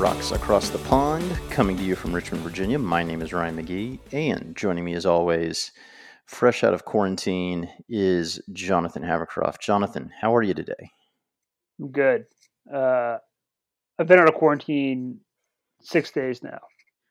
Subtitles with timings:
[0.00, 2.78] Rocks Across the Pond, coming to you from Richmond, Virginia.
[2.78, 5.72] My name is Ryan McGee, and joining me as always,
[6.24, 9.60] fresh out of quarantine, is Jonathan Havercroft.
[9.60, 10.90] Jonathan, how are you today?
[11.78, 12.24] I'm Good.
[12.72, 13.18] Uh,
[13.98, 15.20] I've been out of quarantine
[15.82, 16.60] six days now.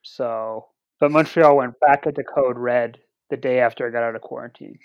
[0.02, 0.66] So,
[1.00, 2.98] but Montreal went back into code red
[3.30, 4.80] the day after I got out of quarantine.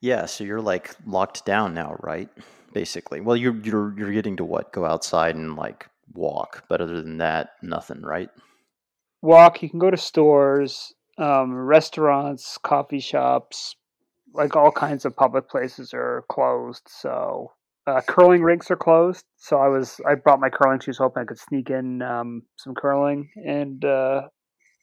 [0.00, 2.28] Yeah, so you're like locked down now, right?
[2.72, 3.20] Basically.
[3.20, 4.72] Well, you're you're you're getting to what?
[4.72, 8.28] Go outside and like walk, but other than that, nothing, right?
[9.22, 9.62] Walk.
[9.62, 13.76] You can go to stores, um, restaurants, coffee shops,
[14.34, 16.82] like all kinds of public places are closed.
[16.88, 17.52] So
[17.86, 19.24] uh, curling rinks are closed.
[19.36, 22.74] So I was I brought my curling shoes hoping I could sneak in um, some
[22.74, 24.22] curling, and uh,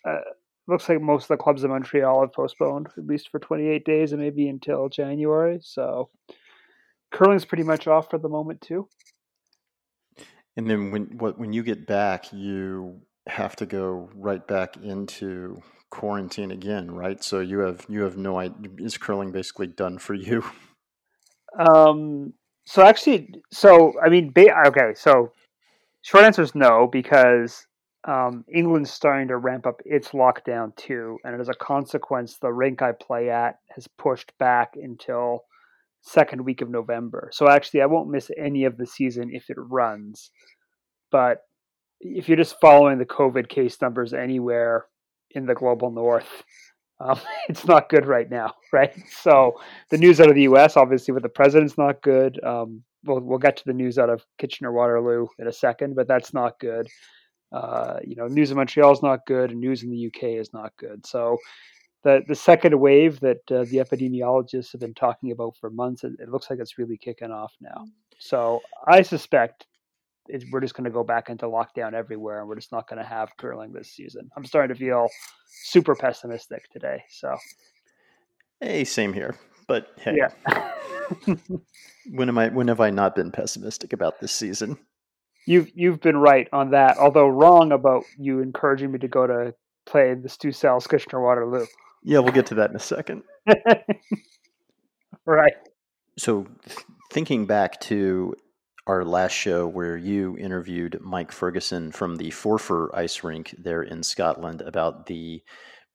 [0.07, 0.19] uh,
[0.67, 4.11] looks like most of the clubs in Montreal have postponed at least for 28 days
[4.11, 5.59] and maybe until January.
[5.61, 6.09] So
[7.13, 8.87] curling's pretty much off for the moment too.
[10.55, 15.61] And then when what when you get back, you have to go right back into
[15.89, 17.23] quarantine again, right?
[17.23, 18.71] So you have you have no idea.
[18.79, 20.43] Is curling basically done for you?
[21.57, 22.33] Um.
[22.65, 24.93] So actually, so I mean, ba- okay.
[24.95, 25.31] So
[26.01, 27.67] short answer is no because
[28.05, 32.81] um, England's starting to ramp up its lockdown too, and as a consequence, the rink
[32.81, 35.45] I play at has pushed back until
[36.03, 37.29] second week of November.
[37.33, 40.31] So actually, I won't miss any of the season if it runs.
[41.11, 41.39] But
[41.99, 44.85] if you're just following the COVID case numbers anywhere
[45.31, 46.43] in the global north,
[46.99, 47.19] um,
[47.49, 48.93] it's not good right now, right?
[49.09, 49.59] So
[49.89, 50.77] the news out of the U.S.
[50.77, 52.43] obviously with the president's not good.
[52.43, 56.07] Um, we'll we'll get to the news out of Kitchener Waterloo in a second, but
[56.07, 56.87] that's not good.
[57.51, 60.51] Uh, you know, news in Montreal is not good, and news in the UK is
[60.53, 61.05] not good.
[61.05, 61.37] So
[62.03, 66.13] the the second wave that uh, the epidemiologists have been talking about for months, it,
[66.19, 67.87] it, looks like it's really kicking off now.
[68.19, 69.65] So I suspect
[70.51, 73.07] we're just going to go back into lockdown everywhere, and we're just not going to
[73.07, 74.29] have curling this season.
[74.37, 75.07] I'm starting to feel
[75.47, 77.03] super pessimistic today.
[77.09, 77.35] So,
[78.59, 79.35] hey, same here.
[79.67, 80.71] But hey, yeah.
[82.11, 82.49] when am I?
[82.49, 84.77] When have I not been pessimistic about this season?
[85.45, 89.53] You've you've been right on that, although wrong about you encouraging me to go to
[89.85, 91.65] play the Stu Sells Kitchener Waterloo.
[92.03, 93.23] Yeah, we'll get to that in a second.
[95.25, 95.53] right.
[96.17, 96.47] So,
[97.11, 98.35] thinking back to
[98.85, 104.03] our last show where you interviewed Mike Ferguson from the Forfar Ice Rink there in
[104.03, 105.41] Scotland about the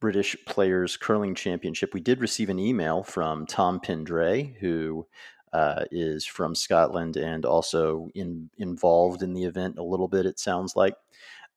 [0.01, 5.07] British Players Curling Championship, we did receive an email from Tom Pendray, who
[5.53, 10.39] uh, is from Scotland and also in, involved in the event a little bit, it
[10.39, 10.95] sounds like.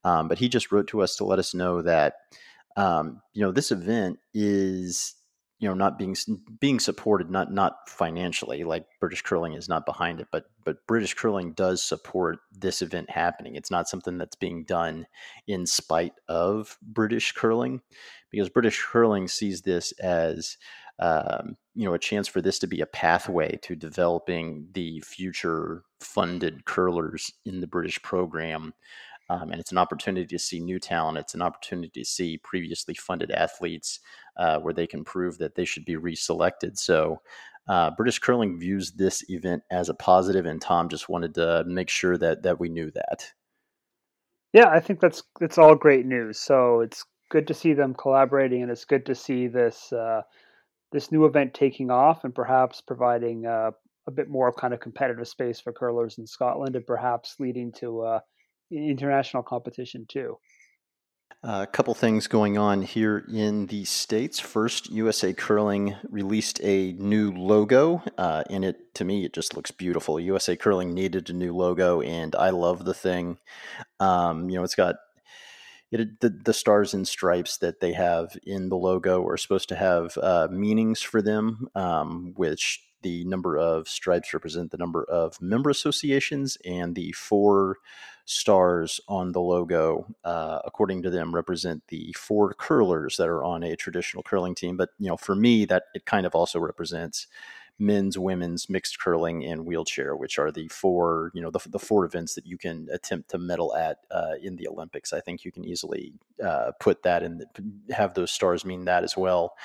[0.04, 2.16] Um, but he just wrote to us to let us know that
[2.78, 5.16] um, you know this event is
[5.60, 6.16] you know not being
[6.60, 11.14] being supported not not financially like British curling is not behind it but but British
[11.14, 13.56] curling does support this event happening.
[13.56, 15.06] It's not something that's being done
[15.48, 17.82] in spite of British curling
[18.32, 20.58] because British curling sees this as
[21.00, 25.84] um, you know a chance for this to be a pathway to developing the future
[26.00, 28.74] funded curlers in the British program
[29.32, 31.18] um, and it's an opportunity to see new talent.
[31.18, 34.02] It's an opportunity to see previously funded athletes
[34.36, 36.78] uh, where they can prove that they should be reselected.
[36.78, 37.22] So,
[37.70, 41.90] uh, British curling views this event as a positive, and Tom just wanted to make
[41.90, 43.32] sure that that we knew that.
[44.52, 46.38] Yeah, I think that's that's all great news.
[46.38, 50.24] So it's good to see them collaborating, and it's good to see this uh,
[50.92, 53.72] this new event taking off, and perhaps providing uh,
[54.08, 58.02] a bit more kind of competitive space for curlers in Scotland, and perhaps leading to
[58.02, 58.20] uh,
[58.72, 60.38] international competition too.
[61.44, 64.40] A couple things going on here in the States.
[64.40, 68.04] First, USA Curling released a new logo.
[68.16, 70.20] Uh, and it, to me, it just looks beautiful.
[70.20, 73.40] USA Curling needed a new logo, and I love the thing.
[74.00, 74.98] Um, you know, it's got
[75.92, 79.76] it, the, the stars and stripes that they have in the logo are supposed to
[79.76, 85.42] have uh, meanings for them, um, which the number of stripes represent the number of
[85.42, 87.78] member associations, and the four
[88.32, 93.62] stars on the logo, uh, according to them, represent the four curlers that are on
[93.62, 94.78] a traditional curling team.
[94.78, 97.28] But you know, for me, that it kind of also represents
[97.78, 102.06] men's, women's, mixed curling, and wheelchair, which are the four you know the, the four
[102.06, 105.12] events that you can attempt to medal at uh, in the Olympics.
[105.12, 106.14] I think you can easily
[106.44, 107.44] uh, put that and
[107.90, 109.56] have those stars mean that as well.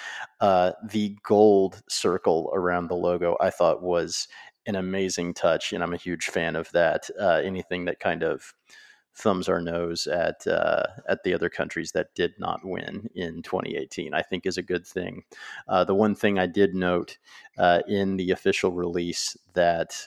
[0.40, 4.26] Uh, the gold circle around the logo I thought was
[4.66, 7.08] an amazing touch, and I'm a huge fan of that.
[7.20, 8.54] Uh, anything that kind of
[9.16, 14.12] thumbs our nose at uh, at the other countries that did not win in 2018.
[14.12, 15.24] I think is a good thing.
[15.66, 17.16] Uh, the one thing I did note
[17.56, 20.06] uh, in the official release that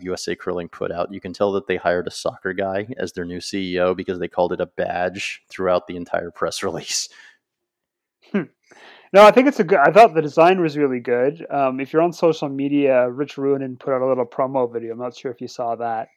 [0.00, 3.12] USA uh, Curling put out, you can tell that they hired a soccer guy as
[3.12, 7.08] their new CEO because they called it a badge throughout the entire press release.
[9.12, 9.78] No, I think it's a good.
[9.78, 11.46] I thought the design was really good.
[11.50, 14.92] Um, if you're on social media, Rich Ruohonen put out a little promo video.
[14.92, 16.08] I'm not sure if you saw that.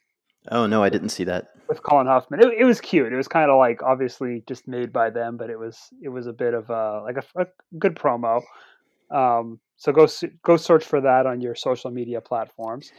[0.49, 3.13] Oh no, I didn't see that with Colin Hufman, It, it was cute.
[3.13, 6.27] It was kind of like obviously just made by them, but it was it was
[6.27, 7.47] a bit of a like a, a
[7.79, 8.41] good promo.
[9.09, 10.05] Um, so go
[10.43, 12.91] go search for that on your social media platforms,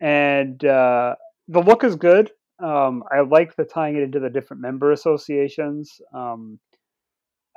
[0.00, 1.16] and uh,
[1.48, 2.30] the look is good.
[2.60, 6.00] Um, I like the tying it into the different member associations.
[6.14, 6.58] Um,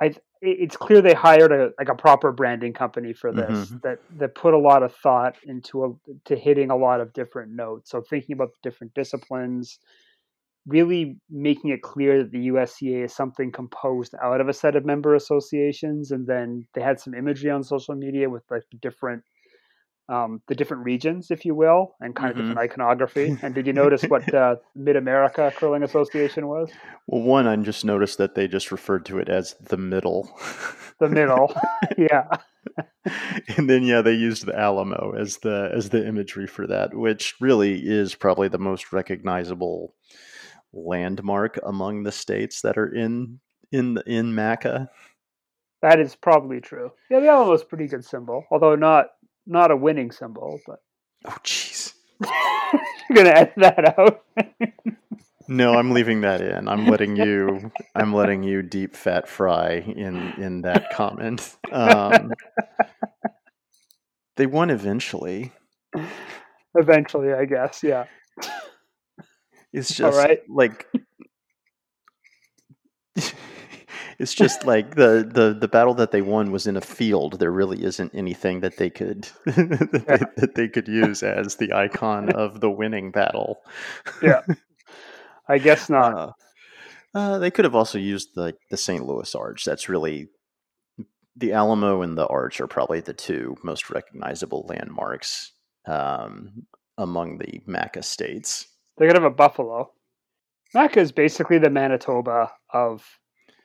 [0.00, 3.78] I it's clear they hired a like a proper branding company for this mm-hmm.
[3.82, 7.52] that that put a lot of thought into a, to hitting a lot of different
[7.52, 7.90] notes.
[7.90, 9.78] So thinking about the different disciplines,
[10.66, 14.84] really making it clear that the USCA is something composed out of a set of
[14.84, 19.24] member associations, and then they had some imagery on social media with like different
[20.08, 22.40] um, the different regions, if you will, and kind mm-hmm.
[22.40, 23.36] of different iconography.
[23.42, 26.70] And did you notice what uh, Mid America Curling Association was?
[27.06, 30.30] Well, one, I just noticed that they just referred to it as the middle.
[30.98, 31.54] The middle,
[31.98, 32.26] yeah.
[33.56, 37.34] and then yeah, they used the Alamo as the as the imagery for that, which
[37.40, 39.94] really is probably the most recognizable
[40.72, 43.40] landmark among the states that are in
[43.72, 44.88] in in MACA.
[45.80, 46.90] That is probably true.
[47.08, 49.10] Yeah, the Alamo is pretty good symbol, although not
[49.48, 50.80] not a winning symbol, but
[51.24, 54.22] oh jeez, you're gonna edit that out.
[55.48, 56.68] no, I'm leaving that in.
[56.68, 57.72] I'm letting you.
[57.94, 61.56] I'm letting you deep fat fry in in that comment.
[61.72, 62.32] Um,
[64.36, 65.52] they won eventually.
[66.74, 67.82] Eventually, I guess.
[67.82, 68.04] Yeah.
[69.72, 70.86] It's just like
[74.18, 77.38] it's just like the, the the battle that they won was in a field.
[77.38, 80.16] There really isn't anything that they could that, yeah.
[80.16, 83.60] they, that, they, could use as the icon of the winning battle.
[84.20, 84.42] yeah,
[85.48, 86.14] I guess not.
[86.14, 86.32] Uh,
[87.14, 89.06] uh, they could have also used the the St.
[89.06, 89.64] Louis Arch.
[89.64, 90.28] That's really
[91.36, 95.52] the Alamo and the Arch are probably the two most recognizable landmarks
[95.86, 96.66] um,
[96.96, 98.66] among the MACA states.
[98.96, 99.92] They're gonna have a buffalo.
[100.74, 103.17] MACA is basically the Manitoba of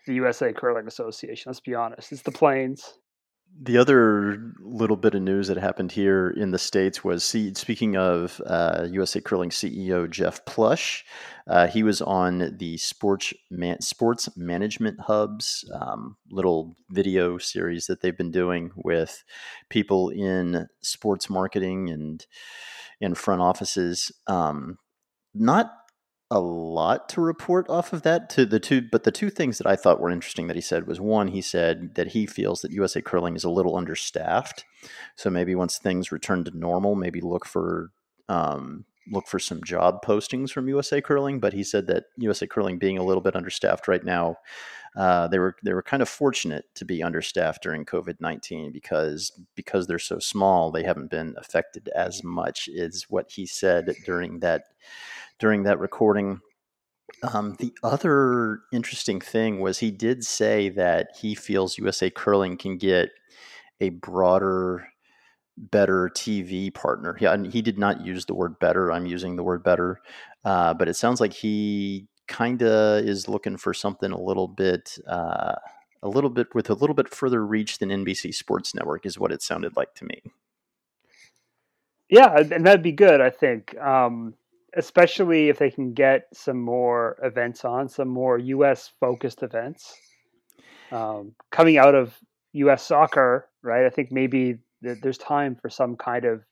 [0.05, 1.50] the USA Curling Association.
[1.50, 2.94] Let's be honest, it's the Plains.
[3.61, 8.41] The other little bit of news that happened here in the states was, speaking of
[8.47, 11.05] uh, USA Curling CEO Jeff Plush,
[11.47, 18.01] uh, he was on the Sports Man- Sports Management Hub's um, little video series that
[18.01, 19.23] they've been doing with
[19.69, 22.25] people in sports marketing and
[22.99, 24.11] in front offices.
[24.25, 24.79] Um,
[25.35, 25.71] not
[26.33, 28.30] a lot to report off of that.
[28.31, 30.88] To the two but the two things that i thought were interesting that he said
[30.88, 34.66] was one he said that he feels that usa curling is a little understaffed.
[35.16, 37.92] So maybe once things return to normal maybe look for
[38.28, 42.78] um, look for some job postings from usa curling but he said that usa curling
[42.78, 44.38] being a little bit understaffed right now
[44.95, 49.31] uh, they were they were kind of fortunate to be understaffed during COVID nineteen because
[49.56, 52.69] because they're so small, they haven't been affected as much.
[52.72, 54.66] Is what he said during that
[55.40, 56.42] during that recording.
[57.24, 62.78] Um, the other interesting thing was he did say that he feels USA Curling can
[62.78, 63.10] get
[63.81, 64.88] a broader,
[65.57, 67.18] better TV partner.
[67.19, 68.92] Yeah, he did not use the word better.
[68.92, 70.02] I'm using the word better,
[70.44, 74.98] uh, but it sounds like he kind of is looking for something a little bit.
[75.07, 75.56] Uh,
[76.02, 79.31] a little bit with a little bit further reach than NBC Sports Network is what
[79.31, 80.22] it sounded like to me.
[82.10, 83.22] Yeah, and that'd be good.
[83.22, 83.78] I think.
[83.78, 84.36] Um,
[84.76, 88.92] especially if they can get some more events on, some more U.S.
[89.00, 89.95] focused events
[90.92, 92.18] um, coming out of
[92.54, 92.86] U.S.
[92.86, 93.86] soccer, right?
[93.86, 96.44] I think maybe there's time for some kind of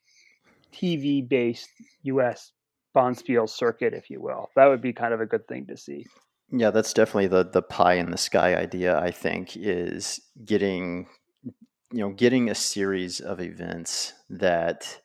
[0.73, 1.69] TV based
[2.03, 2.51] U.S.
[2.95, 4.49] Bonspiel circuit, if you will.
[4.55, 6.05] That would be kind of a good thing to see.
[6.49, 8.99] Yeah, that's definitely the the pie in the sky idea.
[8.99, 11.07] I think is getting
[11.43, 14.99] you know getting a series of events that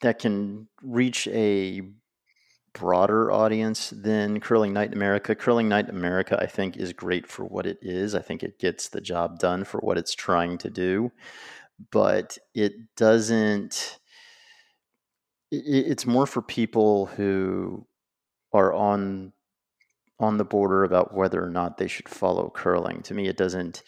[0.00, 1.82] that can reach a
[2.72, 5.34] broader audience than Curling Night America.
[5.34, 8.14] Curling Night America, I think, is great for what it is.
[8.14, 11.12] I think it gets the job done for what it's trying to do.
[11.90, 13.98] but it doesn't.
[15.52, 17.86] it's more for people who
[18.52, 19.32] are on
[20.20, 23.02] on the border about whether or not they should follow curling.
[23.02, 23.82] To me, it doesn't.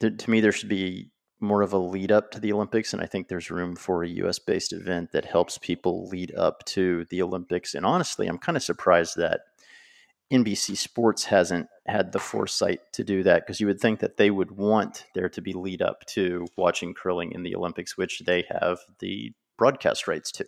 [0.00, 3.06] To me, there should be more of a lead up to the Olympics, and I
[3.06, 4.38] think there's room for a U.S.
[4.38, 7.74] based event that helps people lead up to the Olympics.
[7.74, 9.40] And honestly, I'm kind of surprised that
[10.32, 14.30] NBC Sports hasn't had the foresight to do that because you would think that they
[14.30, 18.44] would want there to be lead up to watching curling in the Olympics, which they
[18.50, 20.46] have the broadcast rights to.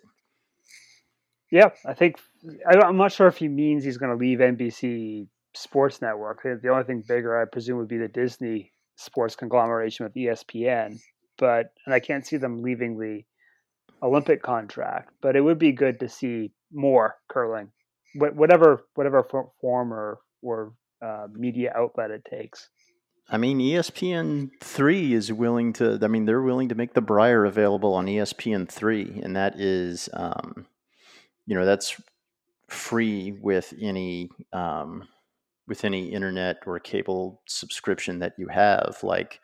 [1.51, 2.17] Yeah, I think
[2.65, 6.43] I'm not sure if he means he's going to leave NBC Sports Network.
[6.43, 8.70] The only thing bigger, I presume, would be the Disney
[9.01, 10.99] sports conglomeration with ESPN.
[11.37, 13.23] But and I can't see them leaving the
[14.03, 15.11] Olympic contract.
[15.21, 17.71] But it would be good to see more curling,
[18.15, 19.23] whatever whatever
[19.61, 22.69] form or or uh, media outlet it takes.
[23.29, 25.97] I mean, ESPN three is willing to.
[26.01, 30.09] I mean, they're willing to make the Brier available on ESPN three, and that is,
[30.13, 30.67] um,
[31.45, 31.95] you know, that's
[32.67, 35.07] free with any um,
[35.71, 38.97] with any internet or cable subscription that you have.
[39.03, 39.39] Like,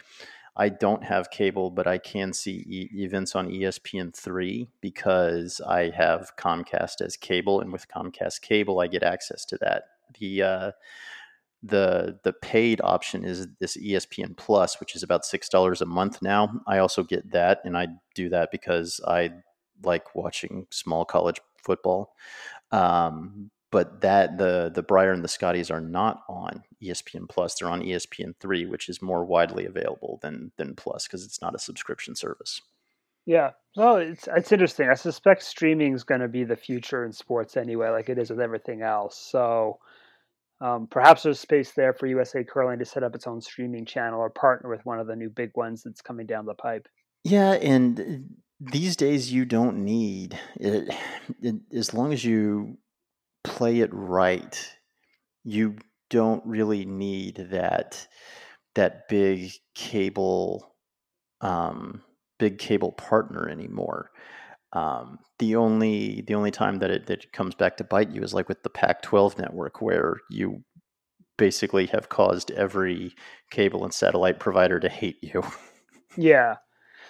[0.58, 6.34] I don't have cable, but I can see e- events on ESPN3 because I have
[6.36, 9.84] Comcast as cable, and with Comcast cable, I get access to that.
[10.20, 10.72] The uh,
[11.64, 16.22] the the paid option is this ESPN Plus, which is about six dollars a month
[16.22, 16.60] now.
[16.68, 19.32] I also get that, and I do that because I
[19.82, 22.12] like watching small college football.
[22.74, 27.56] Um, but that the the Brier and the Scotties are not on ESPN Plus.
[27.56, 31.56] They're on ESPN three, which is more widely available than than Plus because it's not
[31.56, 32.62] a subscription service.
[33.26, 34.90] Yeah, well, it's it's interesting.
[34.90, 38.30] I suspect streaming is going to be the future in sports anyway, like it is
[38.30, 39.18] with everything else.
[39.18, 39.80] So
[40.62, 44.20] um, perhaps there's space there for USA Curling to set up its own streaming channel
[44.20, 46.88] or partner with one of the new big ones that's coming down the pipe.
[47.24, 48.04] Yeah, and uh,
[48.72, 50.96] these days you don't need it,
[51.42, 52.78] it as long as you
[53.58, 54.78] play it right,
[55.44, 55.78] you
[56.12, 58.08] don't really need that
[58.76, 60.76] that big cable
[61.42, 62.04] um,
[62.38, 64.12] big cable partner anymore.
[64.74, 68.34] Um, the only the only time that it that comes back to bite you is
[68.34, 70.64] like with the Pac-12 network, where you
[71.38, 73.16] basically have caused every
[73.50, 75.44] cable and satellite provider to hate you.
[76.16, 76.56] Yeah.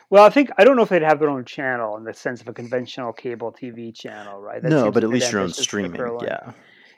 [0.09, 2.39] Well, I think I don't know if they'd have their own channel in the sense
[2.41, 4.61] of a conventional cable TV channel, right?
[4.61, 6.01] That no, but at least your own streaming.
[6.21, 6.51] Yeah.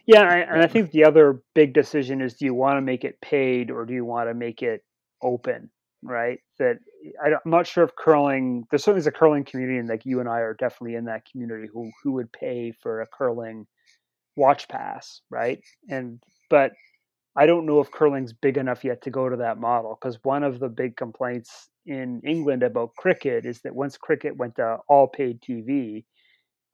[0.05, 2.81] Yeah, and I, and I think the other big decision is: do you want to
[2.81, 4.83] make it paid or do you want to make it
[5.21, 5.69] open?
[6.01, 6.39] Right.
[6.59, 6.77] That
[7.23, 8.65] I, am not sure if curling.
[8.71, 11.25] There certainly is a curling community, and like you and I are definitely in that
[11.29, 13.67] community who who would pay for a curling
[14.35, 15.59] watch pass, right?
[15.89, 16.71] And but
[17.35, 20.43] I don't know if curling's big enough yet to go to that model because one
[20.43, 25.07] of the big complaints in England about cricket is that once cricket went to all
[25.07, 26.05] paid TV,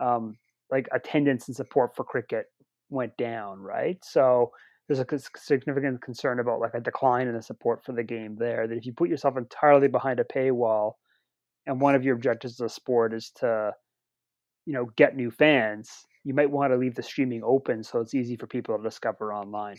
[0.02, 0.38] um,
[0.70, 2.48] like attendance and support for cricket
[2.90, 3.98] went down, right?
[4.04, 4.52] So
[4.88, 8.68] there's a significant concern about like a decline in the support for the game there.
[8.68, 10.94] That if you put yourself entirely behind a paywall,
[11.66, 13.72] and one of your objectives as a sport is to,
[14.66, 15.90] you know, get new fans,
[16.26, 19.34] you might want to leave the streaming open so it's easy for people to discover
[19.34, 19.78] online.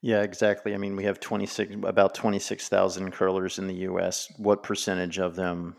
[0.00, 0.74] Yeah, exactly.
[0.74, 4.32] I mean, we have 26 about 26,000 curlers in the US.
[4.38, 5.76] What percentage of them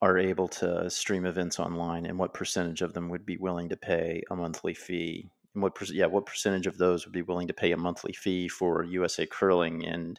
[0.00, 3.76] are able to stream events online and what percentage of them would be willing to
[3.76, 7.52] pay a monthly fee and what yeah what percentage of those would be willing to
[7.52, 10.18] pay a monthly fee for USA curling and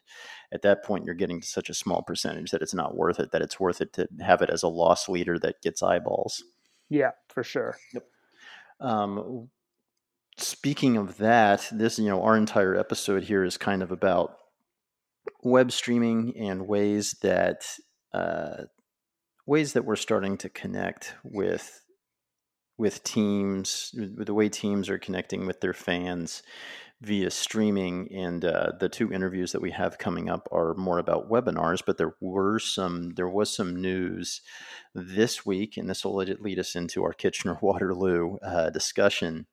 [0.52, 3.32] at that point you're getting to such a small percentage that it's not worth it
[3.32, 6.44] that it's worth it to have it as a loss leader that gets eyeballs
[6.90, 8.06] yeah for sure yep
[8.82, 9.50] um,
[10.38, 14.38] speaking of that this you know our entire episode here is kind of about
[15.44, 17.66] web streaming and ways that
[18.14, 18.64] uh,
[19.46, 21.82] ways that we're starting to connect with
[22.78, 26.42] with teams, with the way teams are connecting with their fans
[27.02, 28.12] via streaming.
[28.14, 31.98] And uh, the two interviews that we have coming up are more about webinars, but
[31.98, 34.42] there were some, there was some news
[34.94, 39.48] this week, and this will lead us into our Kitchener Waterloo uh, discussion.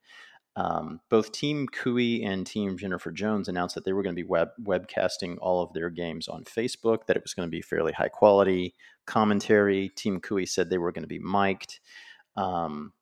[0.56, 4.28] Um, both Team Koe and Team Jennifer Jones announced that they were going to be
[4.28, 7.06] web webcasting all of their games on Facebook.
[7.06, 8.74] That it was going to be fairly high quality
[9.06, 9.88] commentary.
[9.90, 11.78] Team Koe said they were going to be mic'd.
[12.36, 12.92] Um,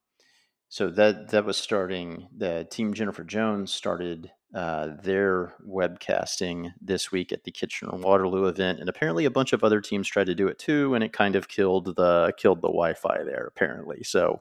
[0.68, 2.28] so that that was starting.
[2.36, 8.80] The team Jennifer Jones started uh, their webcasting this week at the Kitchener Waterloo event,
[8.80, 11.36] and apparently a bunch of other teams tried to do it too, and it kind
[11.36, 13.44] of killed the killed the Wi-Fi there.
[13.46, 14.40] Apparently, so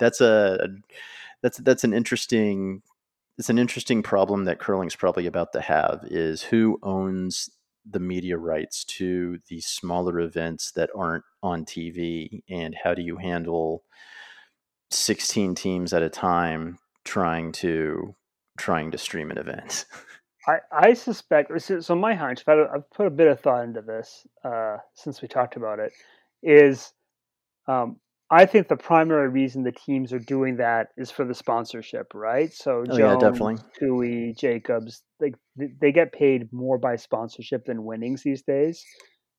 [0.00, 0.66] that's a
[1.42, 2.82] that's that's an interesting
[3.38, 7.48] it's an interesting problem that curling's probably about to have is who owns
[7.88, 13.16] the media rights to the smaller events that aren't on TV, and how do you
[13.16, 13.84] handle
[14.90, 18.16] 16 teams at a time trying to
[18.58, 19.86] trying to stream an event?
[20.48, 21.94] I, I suspect so.
[21.94, 25.56] My hunch, but I've put a bit of thought into this uh, since we talked
[25.56, 25.92] about it,
[26.42, 26.92] is
[27.68, 28.00] um,
[28.32, 32.50] I think the primary reason the teams are doing that is for the sponsorship, right?
[32.52, 33.58] So oh, Jones, yeah, definitely.
[33.78, 38.82] Tui, Jacobs, like they get paid more by sponsorship than winnings these days.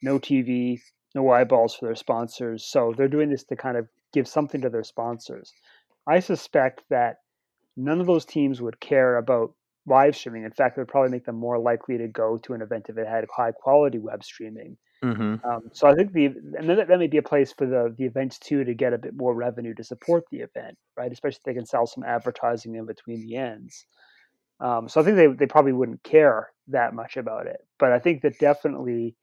[0.04, 0.80] No TV,
[1.16, 4.70] no eyeballs for their sponsors, so they're doing this to kind of give something to
[4.70, 5.52] their sponsors.
[6.08, 7.18] I suspect that
[7.76, 9.54] none of those teams would care about
[9.86, 10.44] live streaming.
[10.44, 12.98] In fact, it would probably make them more likely to go to an event if
[12.98, 15.46] it had high quality web streaming Mm-hmm.
[15.48, 18.06] Um, so I think the and that, that may be a place for the the
[18.06, 21.12] events too to get a bit more revenue to support the event, right?
[21.12, 23.86] Especially if they can sell some advertising in between the ends.
[24.62, 28.00] Um, so I think they they probably wouldn't care that much about it, but I
[28.00, 29.16] think that definitely.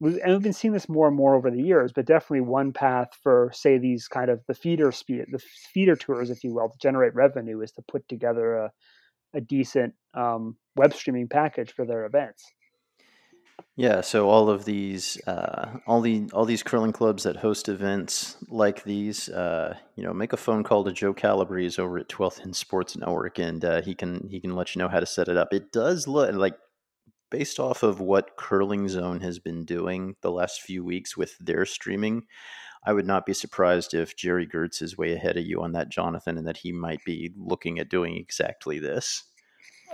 [0.00, 3.08] And we've been seeing this more and more over the years, but definitely one path
[3.22, 5.40] for, say, these kind of the feeder the
[5.74, 8.72] feeder tours, if you will, to generate revenue is to put together a,
[9.34, 12.44] a decent um, web streaming package for their events.
[13.76, 18.36] Yeah, so all of these, uh, all the all these curling clubs that host events
[18.48, 22.42] like these, uh, you know, make a phone call to Joe Calabrese over at 12th
[22.42, 25.28] and Sports Network, and uh, he can he can let you know how to set
[25.28, 25.52] it up.
[25.52, 26.56] It does look like,
[27.30, 31.64] based off of what Curling Zone has been doing the last few weeks with their
[31.64, 32.24] streaming,
[32.84, 35.90] I would not be surprised if Gerry Geurts is way ahead of you on that,
[35.90, 39.24] Jonathan, and that he might be looking at doing exactly this.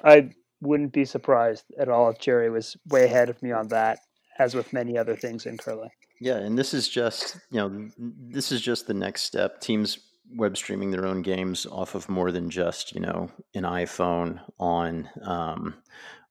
[0.05, 3.99] I wouldn't be surprised at all if Gerry was way ahead of me on that,
[4.39, 5.91] as with many other things in curling.
[6.21, 9.61] Yeah, and this is just you know this is just the next step.
[9.61, 9.99] Teams
[10.35, 15.09] web streaming their own games off of more than just you know an iPhone on
[15.23, 15.75] um,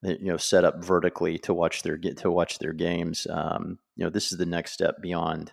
[0.07, 3.27] you know set up vertically to watch their get to watch their games.
[3.29, 5.51] Um, you know this is the next step beyond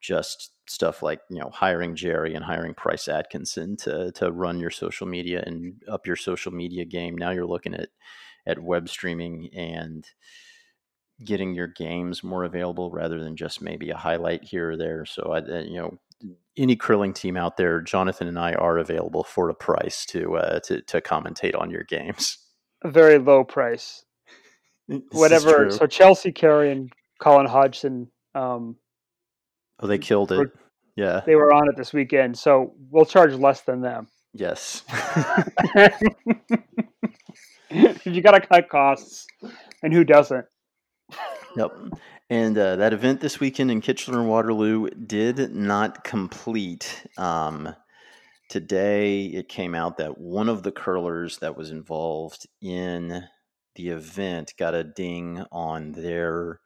[0.00, 4.70] just stuff like you know hiring Gerry and hiring Price Atkinson to to run your
[4.70, 7.16] social media and up your social media game.
[7.16, 7.88] Now you're looking at
[8.46, 10.06] at web streaming and
[11.24, 15.04] getting your games more available rather than just maybe a highlight here or there.
[15.04, 15.98] So I, uh, you know,
[16.56, 20.60] any curling team out there, Jonathan and I are available for a price to uh,
[20.60, 22.38] to to commentate on your games.
[22.84, 24.04] A very low price.
[24.86, 25.70] This Whatever.
[25.70, 28.76] So Chelsea Carey and Colin Hodgson um,
[29.80, 30.50] Oh, they killed it.
[30.96, 31.22] Yeah.
[31.26, 34.08] They were on it this weekend, so we'll charge less than them.
[34.32, 34.84] Yes.
[38.04, 39.26] you got to cut costs,
[39.82, 40.46] and who doesn't?
[41.56, 41.72] Yep.
[42.30, 47.06] And uh, that event this weekend in Kitchener and Waterloo did not complete.
[47.18, 47.74] Um,
[48.48, 53.24] today, it came out that one of the curlers that was involved in
[53.74, 56.60] the event got a ding on their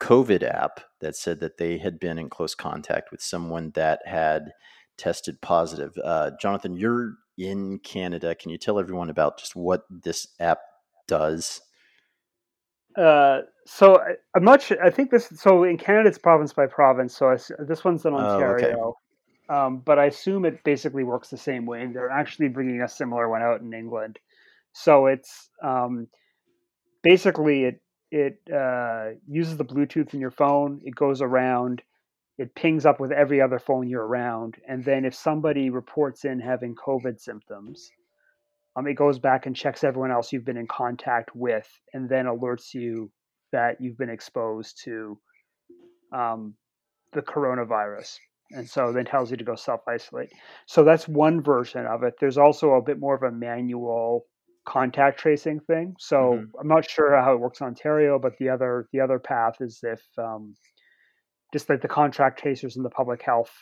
[0.00, 4.52] COVID app that said that they had been in close contact with someone that had
[4.96, 5.92] tested positive.
[6.02, 8.34] Uh, Jonathan, you're in Canada.
[8.34, 10.58] Can you tell everyone about just what this app
[11.08, 11.60] does?
[12.96, 14.82] Uh, so I, am not sure.
[14.84, 15.28] I think this.
[15.36, 17.16] So in Canada, it's province by province.
[17.16, 18.92] So I, this one's in Ontario, oh, okay.
[19.48, 21.86] Um, but I assume it basically works the same way.
[21.86, 24.18] They're actually bringing a similar one out in England.
[24.72, 26.08] So it's um,
[27.02, 27.80] basically it
[28.10, 30.80] it uh, uses the Bluetooth in your phone.
[30.84, 31.82] It goes around.
[32.38, 36.40] It pings up with every other phone you're around, and then if somebody reports in
[36.40, 37.90] having COVID symptoms,
[38.74, 42.26] um, it goes back and checks everyone else you've been in contact with, and then
[42.26, 43.12] alerts you
[43.52, 45.16] that you've been exposed to
[46.12, 46.54] um,
[47.12, 48.18] the coronavirus.
[48.54, 50.30] And so then tells you to go self isolate.
[50.66, 52.14] So that's one version of it.
[52.20, 54.26] There's also a bit more of a manual
[54.64, 55.94] contact tracing thing.
[55.98, 56.58] So mm-hmm.
[56.60, 59.80] I'm not sure how it works in Ontario, but the other the other path is
[59.82, 60.54] if um,
[61.52, 63.52] just like the contract tracers in the public health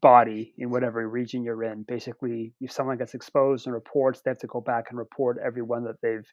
[0.00, 4.38] body in whatever region you're in, basically, if someone gets exposed and reports, they have
[4.38, 6.30] to go back and report everyone that they've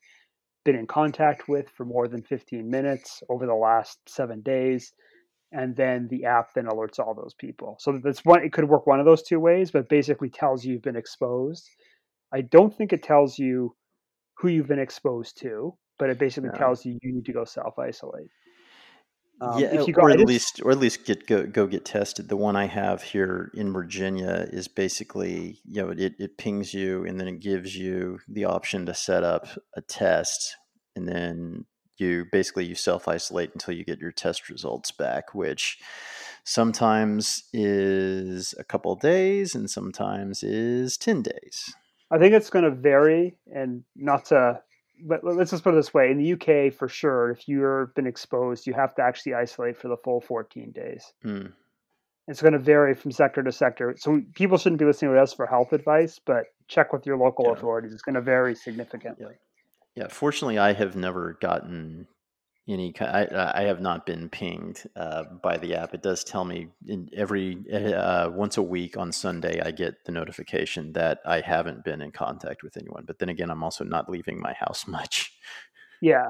[0.66, 4.94] been in contact with for more than 15 minutes over the last seven days.
[5.52, 7.76] And then the app then alerts all those people.
[7.80, 8.44] So that's one.
[8.44, 11.70] It could work one of those two ways, but basically tells you you've been exposed.
[12.34, 13.76] I don't think it tells you
[14.38, 17.78] who you've been exposed to, but it basically tells you you need to go self
[17.78, 18.30] isolate.
[19.42, 22.30] Um, yeah, go, or at least, or at least get go go get tested.
[22.30, 27.06] The one I have here in Virginia is basically, you know, it, it pings you
[27.06, 30.56] and then it gives you the option to set up a test,
[30.96, 31.66] and then
[32.02, 35.80] you basically you self isolate until you get your test results back, which
[36.44, 41.74] sometimes is a couple days and sometimes is ten days.
[42.10, 44.62] I think it's going to vary, and not to
[45.04, 48.08] but let's just put it this way: in the UK, for sure, if you've been
[48.08, 51.14] exposed, you have to actually isolate for the full 14 days.
[51.26, 51.54] Mm.
[52.28, 53.96] It's going to vary from sector to sector.
[53.98, 57.46] So people shouldn't be listening to us for health advice, but check with your local
[57.46, 57.54] Yeah.
[57.54, 57.94] authorities.
[57.94, 59.26] It's going to vary significantly.
[59.34, 59.38] Yeah,
[60.10, 62.08] fortunately, I have never gotten
[62.68, 62.94] any.
[63.00, 65.94] I I have not been pinged uh, by the app.
[65.94, 70.12] It does tell me in every uh, once a week on Sunday I get the
[70.12, 73.04] notification that I haven't been in contact with anyone.
[73.06, 75.34] But then again, I'm also not leaving my house much.
[76.02, 76.30] Yeah.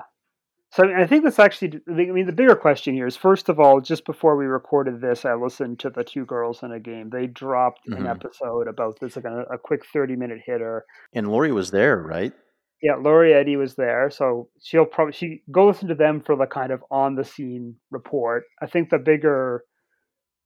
[0.73, 1.81] So I, think that's actually.
[1.89, 5.25] I mean, the bigger question here is: first of all, just before we recorded this,
[5.25, 7.09] I listened to the two girls in a game.
[7.09, 8.09] They dropped an Mhm.
[8.09, 10.85] episode about this, like a, a quick thirty-minute hitter.
[11.13, 12.31] And Lori was there, right?
[12.81, 16.47] Yeah, Lori Eddy was there, so she'll probably she go listen to them for the
[16.47, 18.43] kind of on the scene report.
[18.61, 19.63] I think the bigger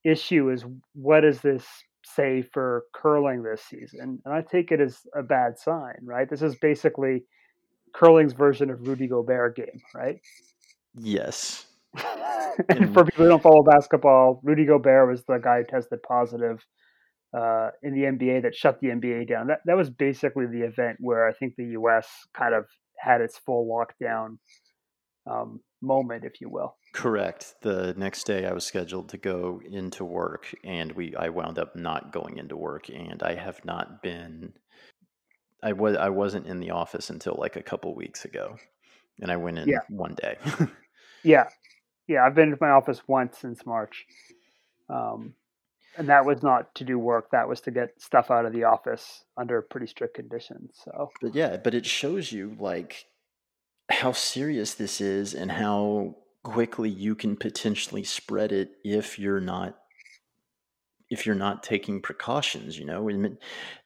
[0.03, 1.65] issue is what does this
[2.03, 5.95] say for curling this season, and I take it as a bad sign.
[6.03, 7.23] Right, this is basically
[7.93, 10.19] curling's version of Rudy Gobert game, right?
[10.97, 11.65] Yes.
[12.69, 16.65] and for people who don't follow basketball, Rudy Gobert was the guy who tested positive
[17.33, 19.47] uh, in the NBA that shut the NBA down.
[19.47, 22.07] That that was basically the event where I think the U.S.
[22.33, 22.65] kind of
[22.97, 24.37] had its full lockdown
[25.29, 26.75] um, moment, if you will.
[26.93, 27.55] Correct.
[27.61, 31.75] The next day I was scheduled to go into work and we I wound up
[31.75, 34.53] not going into work and I have not been
[35.61, 38.57] I was I wasn't in the office until like a couple weeks ago.
[39.21, 39.79] And I went in Yeah.
[39.89, 40.37] one day.
[41.23, 41.45] Yeah,
[42.07, 42.23] yeah.
[42.23, 44.05] I've been to my office once since March,
[44.89, 45.33] um,
[45.97, 47.31] and that was not to do work.
[47.31, 50.71] That was to get stuff out of the office under pretty strict conditions.
[50.83, 53.05] So but yeah, but it shows you like
[53.89, 59.77] how serious this is and how quickly you can potentially spread it if you're not
[61.11, 63.07] if you're not taking precautions you know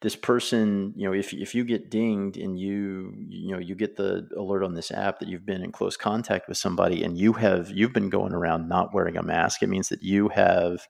[0.01, 3.95] this person you know if, if you get dinged and you you know you get
[3.95, 7.33] the alert on this app that you've been in close contact with somebody and you
[7.33, 10.87] have you've been going around not wearing a mask it means that you have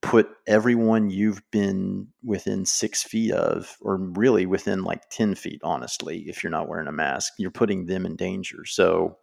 [0.00, 6.20] put everyone you've been within six feet of or really within like 10 feet honestly
[6.28, 8.64] if you're not wearing a mask you're putting them in danger.
[8.64, 9.18] So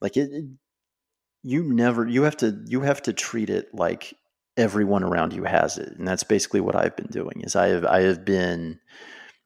[0.00, 0.30] like it,
[1.42, 4.14] you never you have to you have to treat it like
[4.56, 7.84] everyone around you has it and that's basically what i've been doing is i have
[7.86, 8.78] i have been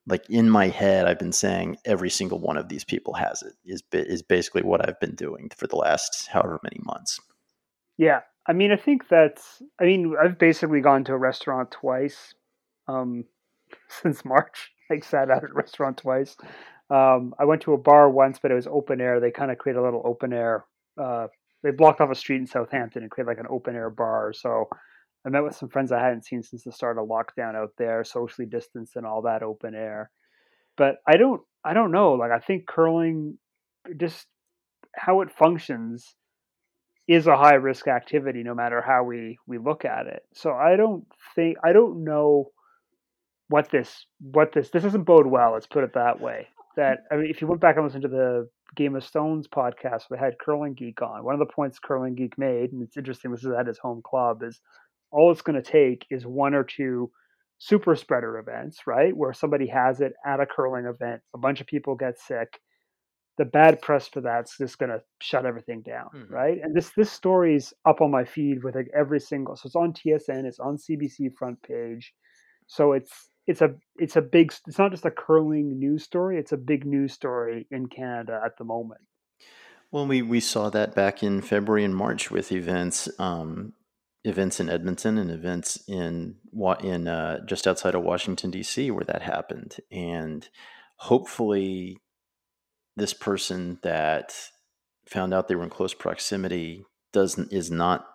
[0.06, 3.52] like in my head i've been saying every single one of these people has it
[3.64, 7.20] is is basically what i've been doing for the last however many months.
[7.96, 9.62] Yeah, I mean, I think that's.
[9.80, 12.34] I mean, I've basically gone to a restaurant twice
[12.88, 13.24] um,
[13.88, 14.70] since March.
[14.90, 16.36] Like, sat out at a restaurant twice.
[16.90, 19.18] Um, I went to a bar once, but it was open air.
[19.18, 20.66] They kind of create a little open air.
[21.02, 21.28] Uh,
[21.62, 24.34] they blocked off a street in Southampton and created like an open air bar.
[24.34, 24.68] So
[25.26, 28.04] I met with some friends I hadn't seen since the start of lockdown out there,
[28.04, 30.10] socially distanced and all that open air.
[30.76, 31.40] But I don't.
[31.64, 32.12] I don't know.
[32.12, 33.38] Like, I think curling,
[33.96, 34.26] just
[34.94, 36.14] how it functions
[37.06, 40.22] is a high risk activity no matter how we we look at it.
[40.34, 42.50] So i don't think i don't know
[43.48, 46.48] what this what this this doesn't bode well let's put it that way.
[46.76, 50.02] That i mean if you went back and listened to the game of stones podcast
[50.10, 53.30] they had curling geek on one of the points curling geek made and it's interesting
[53.30, 54.60] this is at his home club is
[55.12, 57.08] all it's going to take is one or two
[57.58, 59.16] super spreader events right?
[59.16, 62.58] Where somebody has it at a curling event a bunch of people get sick
[63.38, 66.30] the bad press for that's just going to shut everything down, Mhm.
[66.30, 66.58] right?
[66.62, 69.56] And this this story's up on my feed with like every single.
[69.56, 72.14] So it's on TSN, it's on CBC front page.
[72.66, 74.52] So it's it's a it's a big.
[74.66, 76.38] It's not just a curling news story.
[76.38, 79.00] It's a big news story in Canada at the moment.
[79.90, 83.74] Well, we, we saw that back in February and March with events, um,
[84.24, 88.90] events in Edmonton and events in Wa- in uh, just outside of Washington D.C.
[88.90, 90.48] where that happened, and
[90.96, 91.98] hopefully,
[92.96, 94.34] this person that
[95.08, 98.06] found out they were in close proximity doesn't is not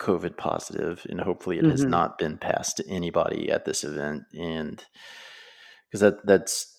[0.00, 1.88] COVID positive, and hopefully, it has Mhm.
[1.88, 4.84] not been passed to anybody at this event, and
[5.90, 6.72] because that that's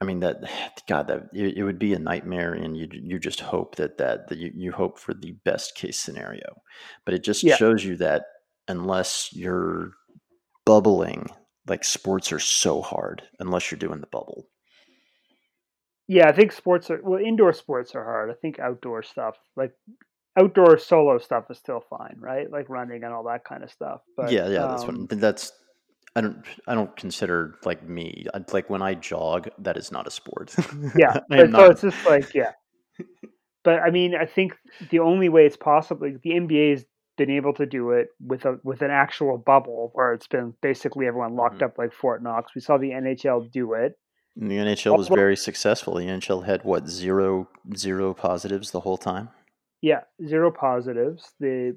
[0.00, 0.42] I mean that
[0.88, 4.28] God that it, it would be a nightmare, and you you just hope that that,
[4.28, 6.62] that you, you hope for the best case scenario,
[7.04, 7.56] but it just Yeah.
[7.56, 8.26] shows you that
[8.68, 9.92] unless you're
[10.66, 11.28] bubbling,
[11.68, 14.48] like sports are so hard unless you're doing the bubble.
[16.08, 17.20] Yeah, I think sports are well.
[17.20, 18.30] Indoor sports are hard.
[18.30, 19.72] I think outdoor stuff, like
[20.38, 22.50] outdoor solo stuff, is still fine, right?
[22.50, 24.02] Like running and all that kind of stuff.
[24.16, 25.52] But yeah, yeah, that's um, what that's.
[26.14, 26.44] I don't.
[26.66, 28.26] I don't consider like me.
[28.32, 30.54] I, like when I jog, that is not a sport.
[30.96, 32.52] yeah but, so it's just like yeah
[33.66, 34.54] but i mean i think
[34.90, 36.84] the only way it's possible the nba's
[37.18, 41.06] been able to do it with a with an actual bubble where it's been basically
[41.06, 41.66] everyone locked Mhm.
[41.66, 43.98] up like fort knox we saw the nhl do it
[44.38, 45.94] And the NHL was very successful.
[45.94, 49.30] The NHL had what zero zero positives the whole time.
[49.80, 51.32] Yeah, zero positives.
[51.40, 51.76] The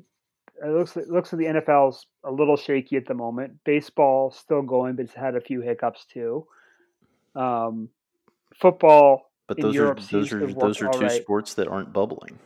[0.64, 3.54] it looks it looks like the NFL's a little shaky at the moment.
[3.64, 6.46] Baseball still going, but it's had a few hiccups too.
[7.36, 7.90] Um,
[8.60, 11.12] football, but those Europe are those are those are two right.
[11.12, 12.38] sports that aren't bubbling.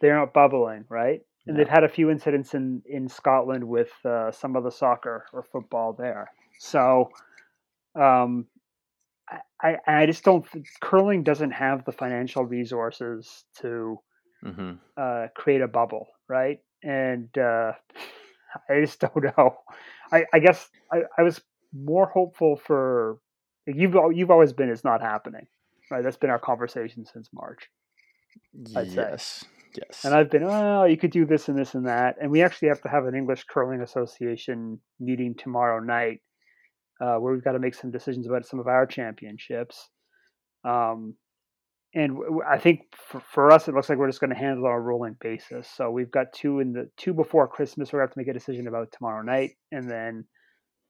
[0.00, 1.20] They're not bubbling, right?
[1.46, 1.64] And yeah.
[1.64, 5.42] they've had a few incidents in in Scotland with uh, some of the soccer or
[5.42, 6.30] football there.
[6.58, 7.10] So,
[7.94, 8.46] um,
[9.60, 10.46] I I just don't.
[10.80, 13.98] Curling doesn't have the financial resources to
[14.44, 14.72] mm-hmm.
[14.96, 16.60] uh, create a bubble, right?
[16.82, 17.72] and uh,
[18.70, 19.58] I just don't know.
[20.12, 21.40] I, I guess I, I, was
[21.72, 23.18] more hopeful for
[23.66, 25.46] you've you've always been it's not happening,
[25.90, 26.02] right?
[26.02, 27.68] That's been our conversation since March.
[28.76, 29.46] I'd yes, say.
[29.76, 30.04] yes.
[30.04, 32.68] And I've been, oh, you could do this and this and that, and we actually
[32.68, 36.20] have to have an English Curling Association meeting tomorrow night,
[37.00, 39.88] uh, where we've got to make some decisions about some of our championships.
[40.64, 41.14] Um,
[41.94, 44.72] and I think for, for, us, it looks like we're just going to handle on
[44.72, 45.68] a rolling basis.
[45.74, 47.92] So we've got two in the two before Christmas.
[47.92, 50.24] We're going to have to make a decision about tomorrow night, and then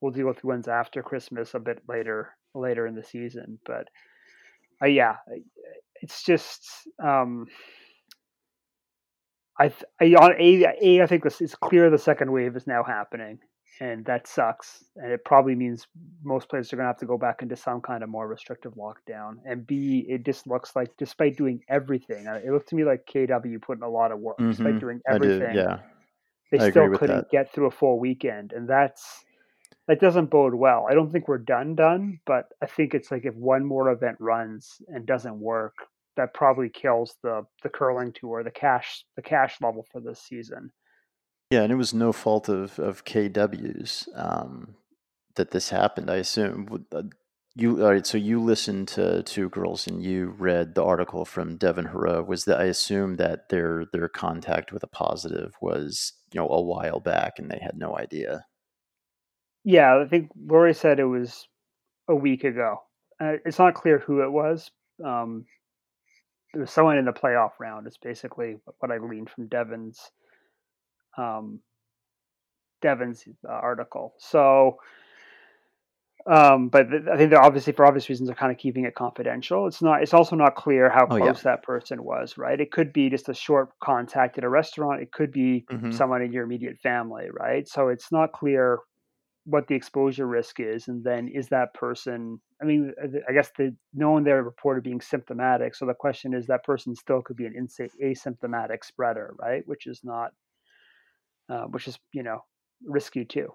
[0.00, 3.60] we'll deal with the ones after Christmas a bit later later in the season.
[3.64, 3.86] But
[4.82, 5.16] uh, yeah,
[6.02, 6.68] it's just
[7.02, 7.46] um,
[9.58, 12.82] I, I on a, a I think this it's clear the second wave is now
[12.82, 13.38] happening,
[13.80, 14.84] and that sucks.
[14.96, 15.86] And it probably means
[16.22, 18.74] most players are going to have to go back into some kind of more restrictive
[18.74, 19.36] lockdown.
[19.44, 23.06] And B, it just looks like, despite doing everything, uh, it looked to me like
[23.06, 24.38] KW put in a lot of work.
[24.38, 24.50] Mm-hmm.
[24.50, 25.78] Despite doing everything, yeah,
[26.50, 27.30] they I still couldn't that.
[27.30, 29.24] get through a full weekend, and that's
[29.86, 30.86] that doesn't bode well.
[30.88, 34.16] I don't think we're done done, but I think it's like if one more event
[34.20, 35.74] runs and doesn't work,
[36.16, 40.70] that probably kills the the curling tour, the cash the cash level for this season.
[41.50, 44.74] Yeah, and it was no fault of of KW's um,
[45.36, 46.10] that this happened.
[46.10, 47.04] I assume uh,
[47.54, 47.82] you.
[47.82, 51.86] All right, so you listened to Two Girls and you read the article from Devin
[51.86, 52.26] Heroux.
[52.26, 56.60] Was that I assume that their their contact with a positive was you know a
[56.60, 58.44] while back and they had no idea.
[59.64, 61.48] Yeah, I think Lori said it was
[62.08, 62.82] a week ago.
[63.20, 64.70] Uh, it's not clear who it was.
[65.04, 65.46] Um,
[66.54, 67.86] it was someone in the playoff round.
[67.86, 70.10] It's basically what I gleaned from Devin's
[71.18, 71.60] um,
[72.80, 74.14] Devin's uh, article.
[74.18, 74.78] So,
[76.26, 78.94] um, but th- I think they're obviously for obvious reasons are kind of keeping it
[78.94, 79.66] confidential.
[79.66, 80.02] It's not.
[80.02, 81.50] It's also not clear how oh, close yeah.
[81.50, 82.38] that person was.
[82.38, 82.60] Right.
[82.60, 85.02] It could be just a short contact at a restaurant.
[85.02, 85.90] It could be mm-hmm.
[85.90, 87.28] someone in your immediate family.
[87.32, 87.66] Right.
[87.68, 88.78] So it's not clear
[89.44, 92.38] what the exposure risk is, and then is that person?
[92.60, 95.74] I mean, uh, I guess the knowing they're reported being symptomatic.
[95.74, 97.54] So the question is, that person still could be an
[98.02, 99.62] asymptomatic spreader, right?
[99.66, 100.32] Which is not
[101.48, 102.44] uh, which is you know
[102.84, 103.52] risky too.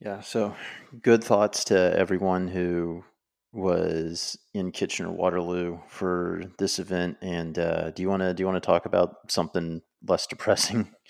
[0.00, 0.20] Yeah.
[0.20, 0.54] So
[1.02, 3.04] good thoughts to everyone who
[3.52, 7.16] was in Kitchener Waterloo for this event.
[7.20, 10.94] And uh, do you want to do you want to talk about something less depressing?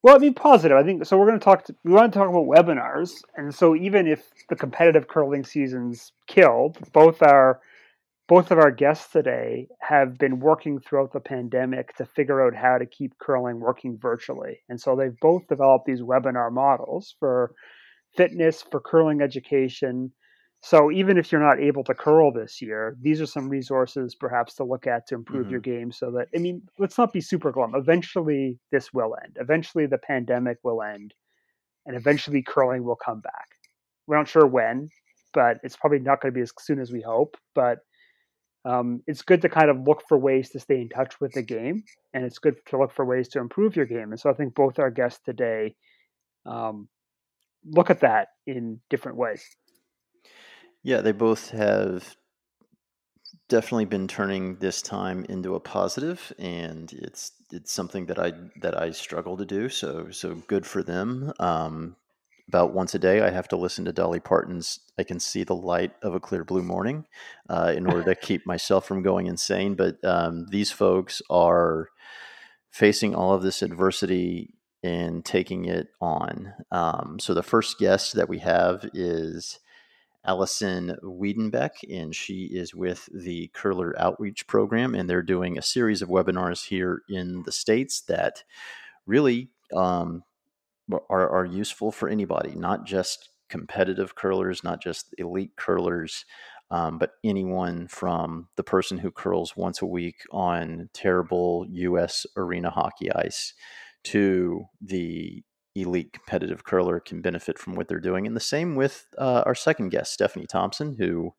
[0.00, 0.76] Well, I mean, positive.
[0.76, 1.18] I think so.
[1.18, 1.64] We're going to talk.
[1.64, 6.12] To, we want to talk about webinars, and so even if the competitive curling season's
[6.28, 7.60] killed, both our
[8.28, 12.76] both of our guests today have been working throughout the pandemic to figure out how
[12.76, 14.60] to keep curling working virtually.
[14.68, 17.54] And so they've both developed these webinar models for
[18.16, 20.12] fitness, for curling education.
[20.62, 24.54] So even if you're not able to curl this year, these are some resources perhaps
[24.56, 25.52] to look at to improve mm-hmm.
[25.52, 27.72] your game so that, I mean, let's not be super glum.
[27.74, 29.38] Eventually, this will end.
[29.40, 31.14] Eventually, the pandemic will end.
[31.86, 33.48] And eventually, curling will come back.
[34.06, 34.90] We're not sure when,
[35.32, 37.36] but it's probably not going to be as soon as we hope.
[37.54, 37.78] But
[38.68, 41.42] um, it's good to kind of look for ways to stay in touch with the
[41.42, 44.10] game, and it's good to look for ways to improve your game.
[44.10, 45.74] And so I think both our guests today
[46.44, 46.88] um,
[47.64, 49.42] look at that in different ways.
[50.82, 52.14] Yeah, they both have
[53.48, 58.78] definitely been turning this time into a positive, and it's it's something that I that
[58.78, 59.70] I struggle to do.
[59.70, 61.32] So so good for them.
[61.40, 61.96] Um,
[62.48, 65.54] about once a day, I have to listen to Dolly Parton's "I Can See the
[65.54, 67.06] Light of a Clear Blue Morning"
[67.48, 69.74] uh, in order to keep myself from going insane.
[69.74, 71.88] But um, these folks are
[72.70, 76.54] facing all of this adversity and taking it on.
[76.70, 79.58] Um, so the first guest that we have is
[80.24, 86.02] Allison Wiedenbeck, and she is with the Curler Outreach Program, and they're doing a series
[86.02, 88.44] of webinars here in the states that
[89.06, 90.22] really um,
[91.10, 96.24] are, are useful for anybody, not just competitive curlers, not just elite curlers,
[96.70, 102.26] um, but anyone from the person who curls once a week on terrible U.S.
[102.36, 103.54] arena hockey ice
[104.04, 105.42] to the
[105.74, 108.26] elite competitive curler can benefit from what they're doing.
[108.26, 111.32] And the same with uh, our second guest, Stephanie Thompson, who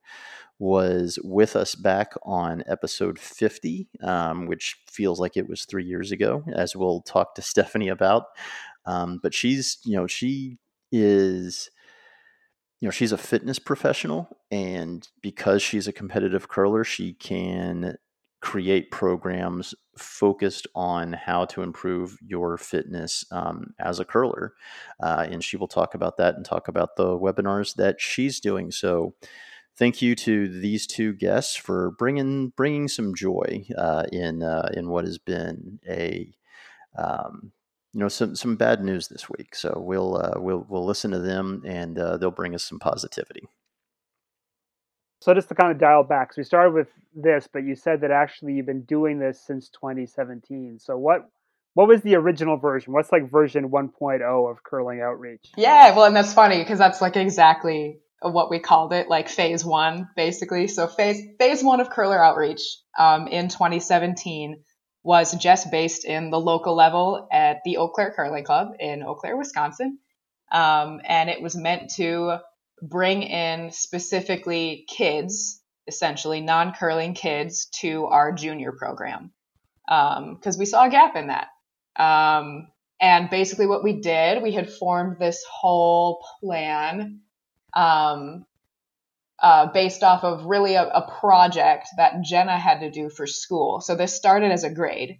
[0.57, 6.11] was with us back on episode 50, um, which feels like it was three years
[6.11, 8.25] ago, as we'll talk to Stephanie about.
[8.89, 10.57] Um, but she's, you know, she
[10.91, 11.69] is,
[12.81, 14.27] you know, she's a fitness professional.
[14.49, 17.97] And because she's a competitive curler, she can
[18.41, 24.53] create programs focused on how to improve your fitness um, as a curler.
[25.03, 28.71] Uh, and she will talk about that and talk about the webinars that she's doing.
[28.71, 29.13] So,
[29.77, 34.89] thank you to these two guests for bringing bringing some joy uh, in uh, in
[34.89, 36.33] what has been a
[36.97, 37.51] um,
[37.93, 39.55] you know some some bad news this week.
[39.55, 43.47] So we'll uh, we'll we'll listen to them and uh, they'll bring us some positivity.
[45.21, 48.01] So just to kind of dial back, so we started with this, but you said
[48.01, 50.79] that actually you've been doing this since 2017.
[50.79, 51.29] So what
[51.73, 52.93] what was the original version?
[52.93, 55.51] What's like version 1.0 of curling outreach?
[55.57, 59.63] Yeah, well, and that's funny because that's like exactly what we called it, like phase
[59.63, 60.67] one, basically.
[60.67, 62.61] So phase phase one of curler outreach
[62.97, 64.63] um, in 2017
[65.03, 69.15] was just based in the local level at the Eau Claire Curling Club in Eau
[69.15, 69.99] Claire, Wisconsin,
[70.51, 72.37] um, and it was meant to
[72.81, 79.31] bring in specifically kids, essentially non curling kids, to our junior program
[79.85, 81.47] because um, we saw a gap in that.
[81.95, 82.67] Um,
[83.01, 87.21] and basically, what we did, we had formed this whole plan
[87.73, 88.45] um,
[89.41, 93.79] uh, based off of really a, a, project that Jenna had to do for school.
[93.79, 95.19] So this started as a grade,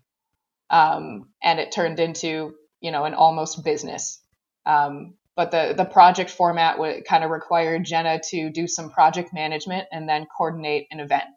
[0.70, 4.22] um, and it turned into you know an almost business.
[4.66, 9.34] Um, but the the project format would kind of require Jenna to do some project
[9.34, 11.30] management and then coordinate an event.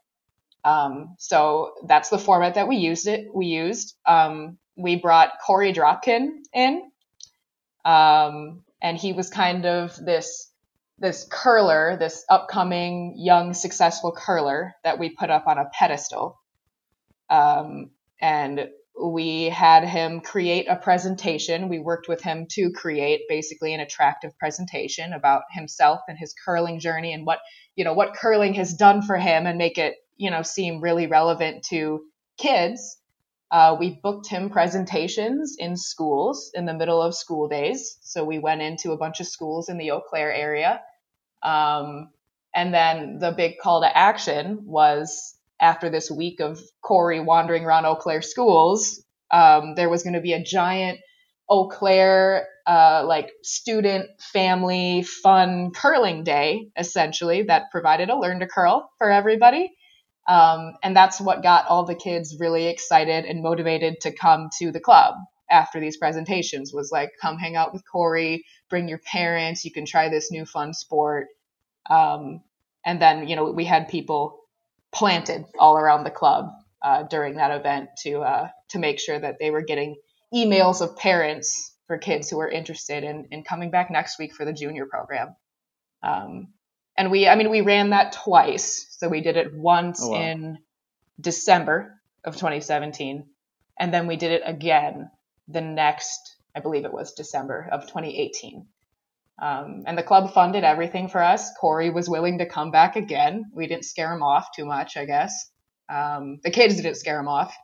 [0.64, 3.06] Um, so that's the format that we used.
[3.06, 3.94] It we used.
[4.06, 6.82] Um, we brought Korey Dropkin in,
[7.84, 10.51] um, and he was kind of this
[11.02, 16.40] this curler, this upcoming young successful curler that we put up on a pedestal.
[17.28, 18.68] Um, and
[19.02, 21.68] we had him create a presentation.
[21.68, 26.78] We worked with him to create basically an attractive presentation about himself and his curling
[26.78, 27.40] journey and what,
[27.74, 31.08] you know, what curling has done for him and make it, you know, seem really
[31.08, 32.02] relevant to
[32.38, 32.98] kids.
[33.50, 37.98] Uh, we booked him presentations in schools in the middle of school days.
[38.02, 40.80] So we went into a bunch of schools in the Eau Claire area
[41.42, 42.10] um,
[42.54, 47.86] and then the big call to action was after this week of Korey wandering around
[47.86, 50.98] Eau Claire schools, um, there was going to be a giant
[51.48, 58.46] Eau Claire uh, like student family fun curling day, essentially, that provided a learn to
[58.46, 59.72] curl for everybody.
[60.28, 64.70] Um, and that's what got all the kids really excited and motivated to come to
[64.70, 65.14] the club
[65.50, 68.40] after these presentations was like, come hang out with Korey,
[68.72, 71.26] bring your parents, you can try this new fun sport.
[71.90, 72.40] Um,
[72.86, 74.40] and then, you know, we had people
[74.92, 76.48] planted all around the club
[76.80, 79.96] uh, during that event to uh, to make sure that they were getting
[80.34, 84.46] emails of parents for kids who were interested in, in coming back next week for
[84.46, 85.36] the junior program.
[86.02, 86.48] Um,
[86.96, 88.86] and we, I mean, we ran that twice.
[88.98, 90.22] So we did it once oh, wow.
[90.22, 90.58] in
[91.20, 93.26] December of 2017,
[93.78, 95.10] and then we did it again
[95.48, 98.66] the next, I believe it was December of 2018.
[99.40, 101.50] Um, and the club funded everything for us.
[101.60, 103.50] Korey was willing to come back again.
[103.52, 105.50] We didn't scare him off too much, I guess.
[105.88, 107.54] Um, the kids didn't scare him off.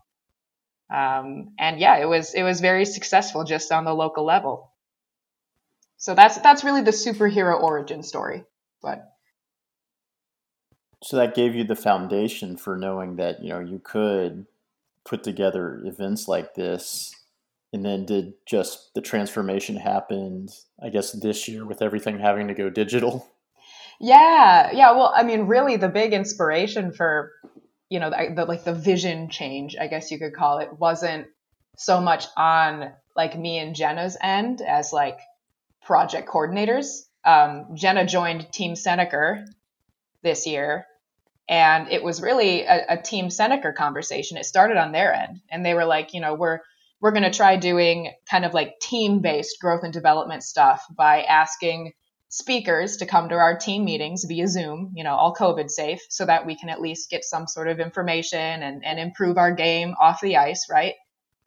[0.91, 4.73] Um, and yeah, it was it was very successful just on the local level.
[5.99, 8.45] So that's that's really the superhero origin story.
[8.81, 9.05] But
[11.03, 14.47] so that gave you the foundation for knowing that you know you could
[15.05, 17.15] put together events like this
[17.73, 20.51] and then did just the transformation happened
[20.83, 23.27] i guess this year with everything having to go digital?
[24.01, 27.33] Yeah yeah well i mean really the big inspiration for
[27.89, 31.27] you know the, the, like the vision change i guess you could call it wasn't
[31.77, 35.19] so much on like me and jenna's end as like
[35.83, 37.07] project coordinators.
[37.25, 39.45] Um, jenna joined team seneca
[40.23, 40.87] this year
[41.49, 44.37] and it was really a, a team seneca conversation.
[44.37, 46.61] It started on their end and they were like you know we're
[47.01, 51.23] we're going to try doing kind of like team based growth and development stuff by
[51.23, 51.93] asking
[52.29, 56.27] speakers to come to our team meetings via Zoom, you know, all COVID safe, so
[56.27, 59.95] that we can at least get some sort of information and, and improve our game
[60.01, 60.95] off the ice, right?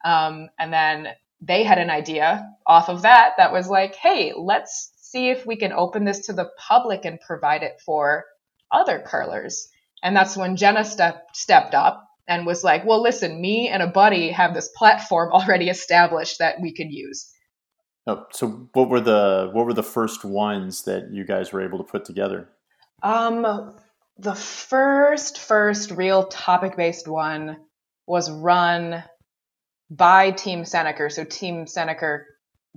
[0.04, 1.08] Um, and then
[1.40, 5.56] they had an idea off of that that was like, hey, let's see if we
[5.56, 8.24] can open this to the public and provide it for
[8.70, 9.68] other curlers.
[10.02, 13.86] And that's when Jenna step, stepped up and was like, well, listen, me and a
[13.86, 17.30] buddy have this platform already established that we could use.
[18.06, 21.78] Oh, so what were the what were the first ones that you guys were able
[21.78, 22.48] to put together?
[23.02, 23.76] Um,
[24.18, 27.58] the first first real topic based one
[28.06, 29.04] was run
[29.88, 31.10] by Team Seneca.
[31.10, 32.20] So Team Seneca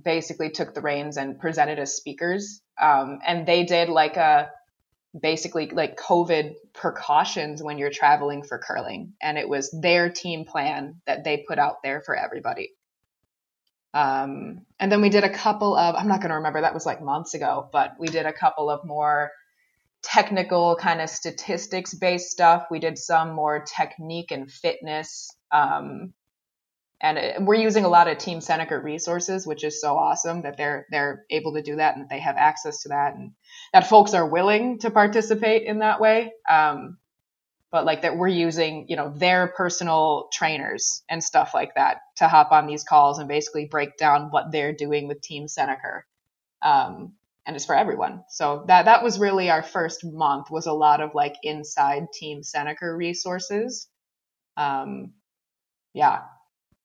[0.04, 4.50] basically took the reins and presented as speakers, um, and they did like a
[5.20, 11.00] basically like COVID precautions when you're traveling for curling, and it was their team plan
[11.06, 12.72] that they put out there for everybody.
[13.94, 16.84] Um, and then we did a couple of, I'm not going to remember, that was
[16.84, 19.30] like months ago, but we did a couple of more
[20.02, 22.66] technical kind of statistics based stuff.
[22.70, 25.34] We did some more technique and fitness.
[25.50, 26.12] Um,
[27.00, 30.56] and it, we're using a lot of Team Seneca resources, which is so awesome that
[30.56, 33.32] they're they're able to do that and they have access to that, and
[33.72, 36.32] that folks are willing to participate in that way.
[36.48, 36.98] Um,
[37.70, 42.28] but like that we're using, you know, their personal trainers and stuff like that to
[42.28, 46.04] hop on these calls and basically break down what they're doing with Team Seneca.
[46.62, 47.12] Um,
[47.44, 48.24] and it's for everyone.
[48.28, 52.42] So that that was really our first month was a lot of like inside Team
[52.42, 53.88] Seneca resources.
[54.56, 55.12] Um,
[55.92, 56.20] yeah,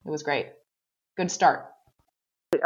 [0.06, 0.48] it was great.
[1.18, 1.66] Good start.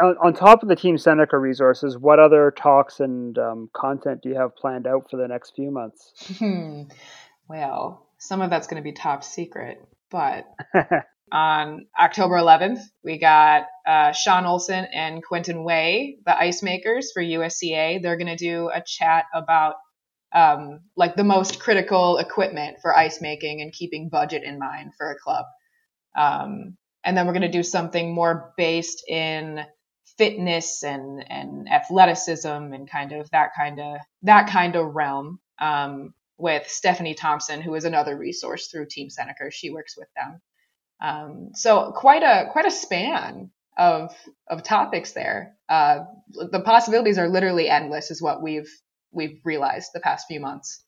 [0.02, 4.28] On, on top of the Team Seneca resources, what other talks and um, content do
[4.28, 6.12] you have planned out for the next few months?
[7.48, 9.78] well, some of that's going to be top secret,
[10.10, 10.44] but
[11.32, 17.22] on October 11th, we got uh, Sean Olson and Quentin Way, the ice makers for
[17.22, 18.02] USCA.
[18.02, 19.76] They're going to do a chat about
[20.34, 25.10] um, like the most critical equipment for ice making and keeping budget in mind for
[25.10, 25.44] a club.
[26.16, 26.76] Um,
[27.06, 29.64] and then we're going to do something more based in
[30.18, 36.12] fitness and and athleticism and kind of that kind of that kind of realm um,
[36.36, 39.50] with Stephanie Thompson, who is another resource through Team Seneca.
[39.50, 40.40] She works with them.
[41.00, 44.12] Um, so quite a quite a span of
[44.48, 45.56] of topics there.
[45.68, 46.00] Uh,
[46.50, 48.70] the possibilities are literally endless, is what we've
[49.12, 50.82] we've realized the past few months.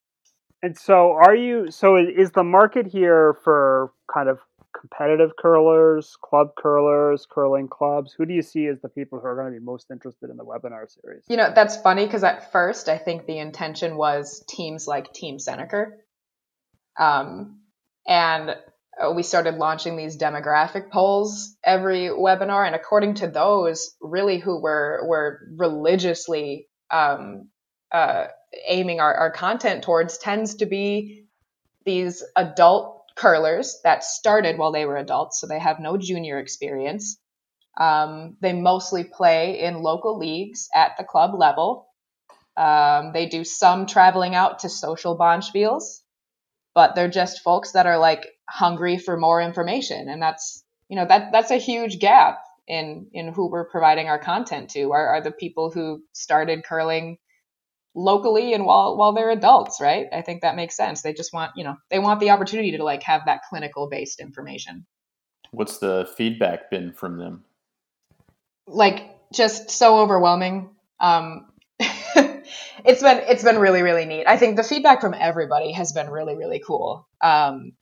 [0.63, 1.71] And so, are you?
[1.71, 4.41] So, is the market here for kind of
[4.79, 8.15] competitive curlers, club curlers, curling clubs?
[8.17, 10.37] Who do you see as the people who are going to be most interested in
[10.37, 11.25] the webinar series?
[11.29, 15.39] You know, that's funny because at first I think the intention was teams like Team
[15.39, 15.87] Seneca.
[16.99, 17.61] Um,
[18.07, 22.67] and uh, we started launching these demographic polls every webinar.
[22.67, 27.49] And according to those, really who we're, we're religiously um,
[27.93, 28.27] uh,
[28.67, 31.27] aiming our, our content towards tends to be
[31.85, 37.19] these adult curlers that started while they were adults, so they have no junior experience.
[37.79, 41.89] Um, they mostly play in local leagues at the club level.
[42.57, 46.01] Um, they do some traveling out to social bonspiels,
[46.75, 51.07] but they're just folks that are like hungry for more information, and that's you know
[51.07, 54.93] that that's a huge gap in in who we're providing our content to.
[54.93, 57.19] Are, are the people who started curling
[57.99, 60.07] locally and while while they're adults, right?
[60.13, 61.03] I think that makes sense.
[61.03, 64.21] They just want, you know, they want the opportunity to like have that clinical based
[64.21, 64.87] information.
[65.51, 67.45] What's the feedback been from them?
[68.67, 70.71] Like just so overwhelming.
[71.01, 71.47] Um
[71.81, 74.27] it's been it's been really really neat.
[74.27, 77.09] I think the feedback from everybody has been really really cool.
[77.21, 77.73] Um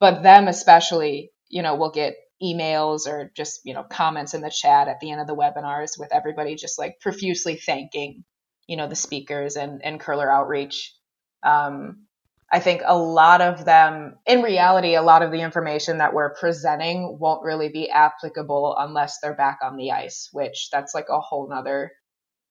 [0.00, 4.50] but them especially, you know, will get emails or just, you know, comments in the
[4.50, 8.24] chat at the end of the webinars with everybody just like profusely thanking
[8.68, 10.94] you know the speakers and and curler outreach.
[11.42, 12.04] Um,
[12.50, 16.34] i think a lot of them in reality a lot of the information that we're
[16.34, 21.20] presenting won't really be applicable unless they're back on the ice which that's like a
[21.20, 21.92] whole nother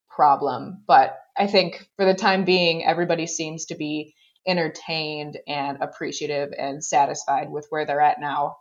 [0.10, 0.84] problem.
[0.88, 4.16] But i think for the time being everybody seems to be
[4.48, 8.58] entertained and appreciative and satisfied with where they're at now.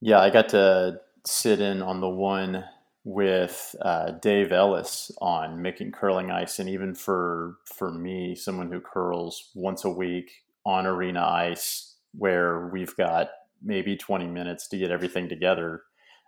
[0.00, 2.64] Yeah i got to sit in on the one
[3.04, 8.80] with uh, Dave Ellis on making curling ice, and even for for me, someone who
[8.80, 10.30] curls once a week
[10.66, 13.30] on arena ice, where we've got
[13.62, 15.82] maybe 20 minutes to get everything together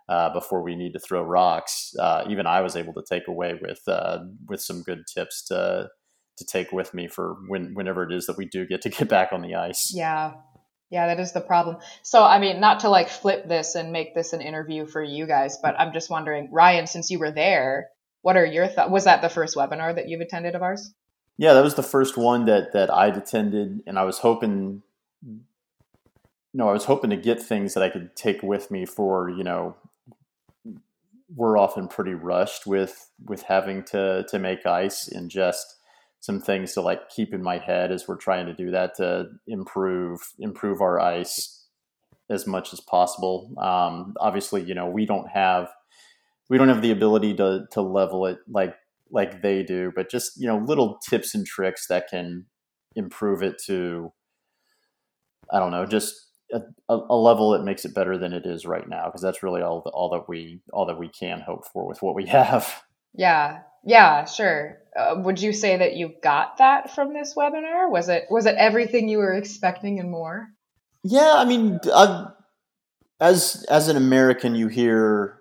[0.09, 1.93] uh, before we need to throw rocks.
[1.99, 5.89] Uh, even I was able to take away with uh, with some good tips to
[6.37, 9.07] to take with me for when whenever it is that we do get to get
[9.07, 9.91] back on the ice.
[9.93, 10.33] Yeah,
[10.93, 11.77] yeah, that is the problem.
[12.03, 15.25] So, I mean, not to like flip this and make this an interview for you
[15.25, 17.89] guys, but I'm just wondering, Ryan, since you were there,
[18.21, 18.91] what are your thoughts?
[18.91, 20.93] Was that the first webinar that you've attended of ours?
[21.35, 24.83] Yeah, that was the first one that that I'd attended, and I was hoping,
[25.25, 25.39] you
[26.53, 29.43] know, I was hoping to get things that I could take with me for you
[29.43, 29.75] know.
[31.35, 35.75] We're often pretty rushed with with having to to make ice and just
[36.23, 39.25] some things to like keep in my head as we're trying to do that to
[39.45, 41.65] improve improve our ice
[42.29, 43.51] as much as possible.
[43.57, 45.67] Um, obviously, you know we don't have
[46.49, 48.73] we don't have the ability to to level it like
[49.11, 52.45] like they do, but just you know little tips and tricks that can
[52.95, 54.13] improve it to
[55.51, 56.15] I don't know, just
[56.53, 59.61] a, a level that makes it better than it is right now because that's really
[59.61, 62.81] all all that we all that we can hope for with what we have.
[63.13, 64.79] Yeah, yeah, sure.
[64.95, 67.89] Uh, would you say that you got that from this webinar?
[67.89, 70.49] Was it was it everything you were expecting and more?
[71.03, 72.27] Yeah, I mean, I've,
[73.19, 75.39] as as an American, you hear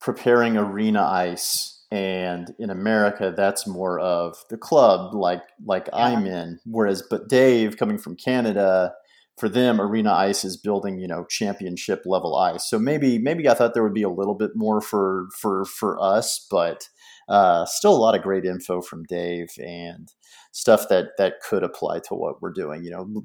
[0.00, 6.04] preparing arena ice, and in America, that's more of the club, like like yeah.
[6.04, 6.60] I'm in.
[6.64, 8.92] Whereas, but Dave, coming from Canada,
[9.40, 12.68] for them, arena ice is building, you know, championship level ice.
[12.68, 16.00] So maybe maybe I thought there would be a little bit more for for for
[16.00, 16.88] us, but
[17.28, 20.12] uh, still a lot of great info from Dave and
[20.52, 22.84] stuff that that could apply to what we're doing.
[22.84, 23.24] You know,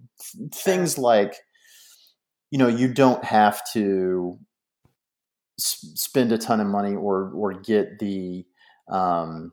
[0.54, 1.36] things like
[2.50, 4.40] you know you don't have to
[5.58, 8.46] spend a ton of money or or get the
[8.90, 9.52] um,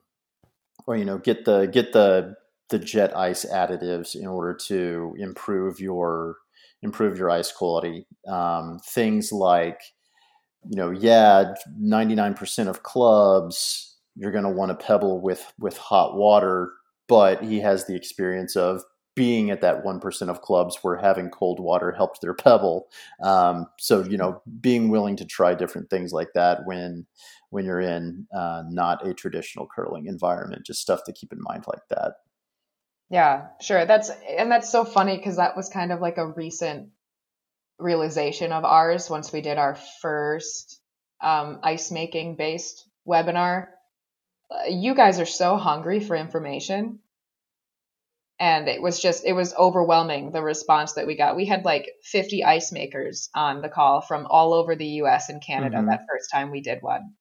[0.86, 2.34] or you know get the get the
[2.70, 6.36] the jet ice additives in order to improve your
[6.82, 8.06] improve your ice quality.
[8.28, 9.80] Um, things like
[10.68, 15.52] you know, yeah, ninety nine percent of clubs you're going to want to pebble with
[15.58, 16.72] with hot water
[17.08, 18.82] but he has the experience of
[19.14, 22.88] being at that 1% of clubs where having cold water helped their pebble
[23.22, 27.06] um, so you know being willing to try different things like that when
[27.50, 31.64] when you're in uh, not a traditional curling environment just stuff to keep in mind
[31.66, 32.14] like that
[33.12, 33.86] yeah sure.
[33.86, 36.88] That's and that's so funny because that was kind of like a recent
[37.78, 40.80] realization of ours once we did our first
[41.22, 43.66] um, ice making based webinar.
[44.68, 46.98] You guys are so hungry for information.
[48.40, 51.36] And it was just it was overwhelming the response that we got.
[51.36, 55.40] We had like 50 ice makers on the call from all over the us and
[55.40, 55.86] canada mm-hmm.
[55.86, 57.12] that first time we did one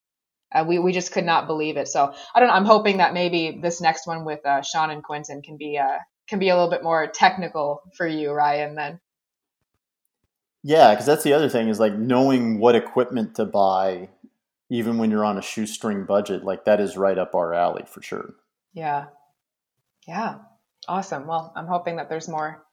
[0.53, 3.13] uh, we, we just could not believe it so i don't know i'm hoping that
[3.13, 5.97] maybe this next one with uh, sean and quinton can be uh,
[6.27, 8.99] can be a little bit more technical for you ryan then
[10.63, 14.07] yeah because that's the other thing is like knowing what equipment to buy
[14.71, 18.01] even when you're on a shoestring budget, like that is right up our alley for
[18.01, 18.33] sure.
[18.73, 19.07] Yeah.
[20.07, 20.37] Yeah.
[20.87, 21.27] Awesome.
[21.27, 22.65] Well, I'm hoping that there's more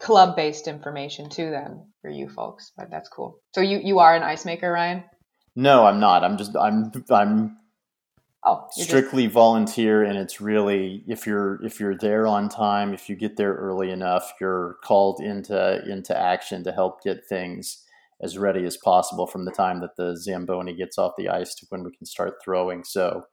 [0.00, 3.38] club based information too then for you folks, but that's cool.
[3.54, 5.04] So you, you are an ice maker, Ryan?
[5.58, 6.22] No, I'm not.
[6.22, 7.56] I'm just, I'm, I'm
[8.44, 9.34] oh, strictly just...
[9.34, 10.04] volunteer.
[10.04, 13.90] And it's really, if you're, if you're there on time, if you get there early
[13.90, 17.84] enough, you're called into, into action to help get things
[18.20, 21.66] as ready as possible from the time that the Zamboni gets off the ice to
[21.70, 22.84] when we can start throwing.
[22.84, 23.24] So,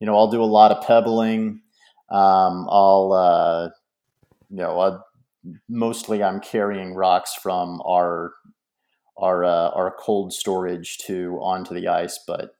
[0.00, 1.60] you know, I'll do a lot of pebbling.
[2.10, 3.68] Um, I'll, uh,
[4.50, 5.06] you know, I'll,
[5.68, 8.32] mostly I'm carrying rocks from our
[9.18, 12.52] our uh, our cold storage to onto the ice, but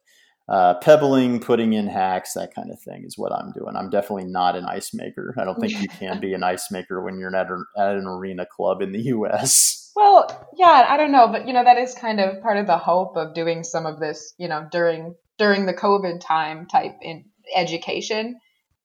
[0.49, 3.77] uh, pebbling, putting in hacks, that kind of thing is what I'm doing.
[3.77, 5.35] I'm definitely not an ice maker.
[5.39, 8.47] I don't think you can be an ice maker when you're at, at an arena
[8.47, 9.93] club in the U.S.
[9.95, 12.79] Well, yeah, I don't know, but you know that is kind of part of the
[12.79, 17.25] hope of doing some of this, you know, during during the COVID time type in
[17.55, 18.39] education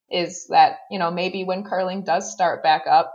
[0.10, 3.14] is that you know maybe when curling does start back up,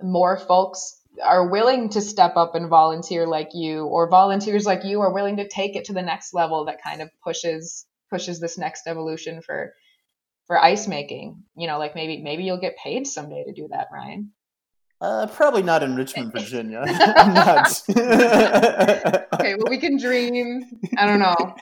[0.00, 5.00] more folks are willing to step up and volunteer like you or volunteers like you
[5.00, 8.56] are willing to take it to the next level that kind of pushes pushes this
[8.58, 9.72] next evolution for
[10.46, 13.88] for ice making you know like maybe maybe you'll get paid someday to do that
[13.92, 14.32] ryan
[15.00, 16.84] uh, probably not in Richmond, Virginia.
[19.32, 20.62] Okay, well, we can dream.
[20.96, 21.56] I don't know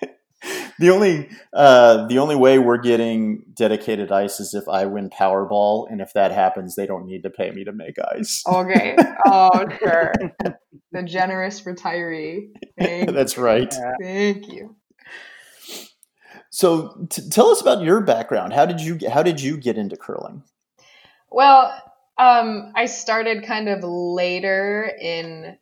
[0.78, 5.90] the only uh, the only way we're getting dedicated ice is if I win Powerball,
[5.90, 8.42] and if that happens, they don't need to pay me to make ice.
[8.46, 8.96] Okay.
[9.26, 10.12] Oh, sure.
[10.92, 12.48] the generous retiree.
[12.78, 13.72] Thank That's right.
[14.00, 14.76] Thank you.
[16.50, 18.52] So, t- tell us about your background.
[18.52, 20.42] How did you how did you get into curling?
[21.30, 21.72] Well,
[22.18, 25.58] um, I started kind of later in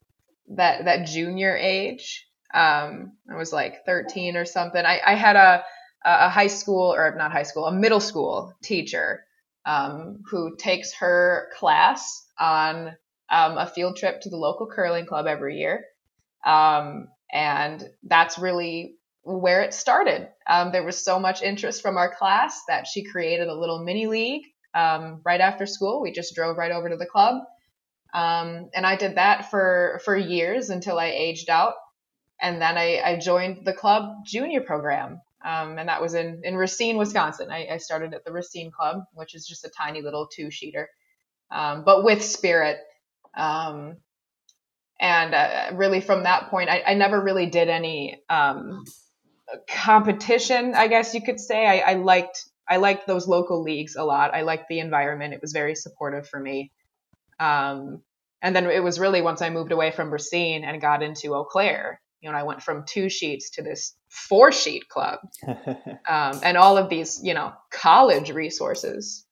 [0.55, 2.28] that that junior age.
[2.55, 4.85] Um, I was like 13 or something.
[4.85, 5.65] I, I had a,
[6.05, 9.25] a high school, or not high school, a middle school teacher
[9.67, 12.97] um, who takes her class on
[13.31, 15.85] um, a field trip to the local curling club every year.
[16.47, 20.29] Um, and that's really where it started.
[20.49, 24.07] Um, there was so much interest from our class that she created a little mini
[24.07, 24.45] league
[24.75, 26.01] um, right after school.
[26.01, 27.43] We just drove right over to the club.
[28.15, 31.75] Um, and I did that for, for years until I aged out
[32.41, 35.21] and then I, I joined the club junior program.
[35.45, 37.49] Um, and that was in, in Racine, Wisconsin.
[37.51, 40.87] I, I, started at the Racine Club, which is just a tiny little two sheeter,
[41.53, 42.79] um, but with spirit.
[43.37, 43.99] Um,
[45.01, 48.85] and uh, really, from that point, I, I, never really did any um,
[49.69, 51.65] competition, I guess you could say.
[51.65, 54.35] I, I liked I liked those local leagues a lot.
[54.35, 55.35] I liked the environment.
[55.35, 56.71] It was very supportive for me.
[57.41, 58.03] Um,
[58.43, 61.45] and then it was really once I moved away from Racine and got into Eau
[61.45, 66.57] Claire, you know, I went from two sheets to this four sheet club, um, and
[66.57, 69.25] all of these, you know, college resources.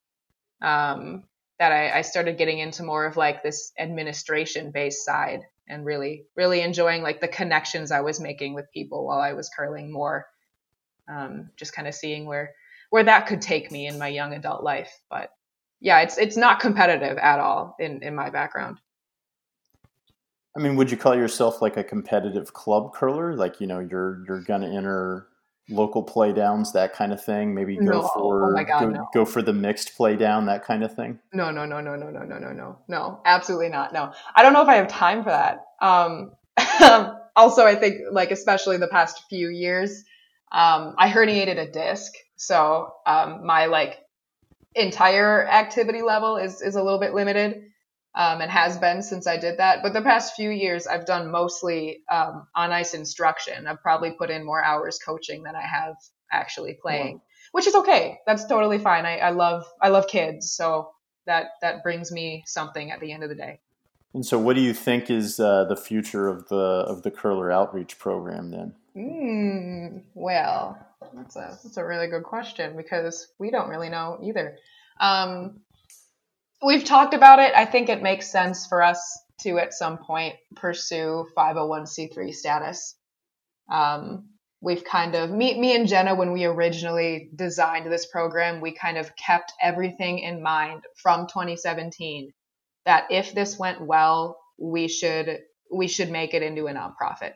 [0.62, 1.24] Um,
[1.59, 6.26] that I, I started getting into more of like this administration based side and really,
[6.37, 10.26] really enjoying like the connections I was making with people while I was curling more.
[11.09, 12.53] Um, just kind of seeing where
[12.91, 14.93] where that could take me in my young adult life.
[15.09, 15.30] But
[15.80, 18.78] yeah, it's it's not competitive at all in in my background.
[20.57, 23.36] I mean, would you call yourself like a competitive club curler?
[23.36, 25.28] Like, you know, you're you're gonna enter
[25.68, 27.54] local play downs, that kind of thing.
[27.54, 28.02] Maybe go No.
[28.14, 29.09] for Oh God, go, no.
[29.12, 31.18] go for the mixed play down, that kind of thing.
[31.32, 33.92] No, no, no, no, no, no, no, no, no, no, absolutely not.
[33.92, 35.64] No, I don't know if I have time for that.
[35.80, 36.32] Um,
[37.36, 40.04] also, I think like especially the past few years,
[40.52, 43.98] um, I herniated a disc, so um, my like
[44.74, 47.64] entire activity level is is a little bit limited,
[48.16, 49.82] um, and has been since I did that.
[49.82, 53.66] But the past few years, I've done mostly um, on ice instruction.
[53.66, 55.94] I've probably put in more hours coaching than I have
[56.32, 57.20] actually playing,
[57.52, 58.18] which is okay.
[58.26, 59.04] That's totally fine.
[59.04, 60.90] I, I love I love kids, so
[61.26, 63.60] that that brings me something at the end of the day.
[64.14, 67.52] And so, what do you think is uh, the future of the of the curler
[67.52, 68.74] outreach program then?
[68.96, 70.78] Mm, well,
[71.14, 74.56] that's a that's a really good question because we don't really know either.
[74.98, 75.60] Um,
[76.62, 77.52] we've talked about it.
[77.54, 82.94] I think it makes sense for us to at some point pursue 501c3 status.
[83.70, 84.30] Um,
[84.61, 88.96] we've kind of me me and Jenna when we originally designed this program, we kind
[88.96, 92.32] of kept everything in mind from 2017
[92.86, 95.40] that if this went well, we should
[95.70, 97.34] we should make it into a nonprofit.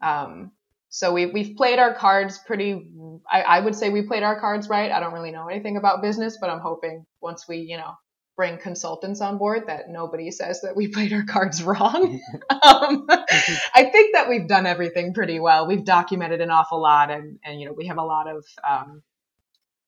[0.00, 0.52] Um,
[0.88, 2.86] so we we've played our cards pretty.
[3.30, 4.92] I, I would say we played our cards right.
[4.92, 7.94] I don't really know anything about business, but I'm hoping once we you know
[8.36, 12.20] bring consultants on board that nobody says that we played our cards wrong.
[12.50, 15.66] um, I think that we've done everything pretty well.
[15.66, 19.02] We've documented an awful lot, and and you know we have a lot of, um,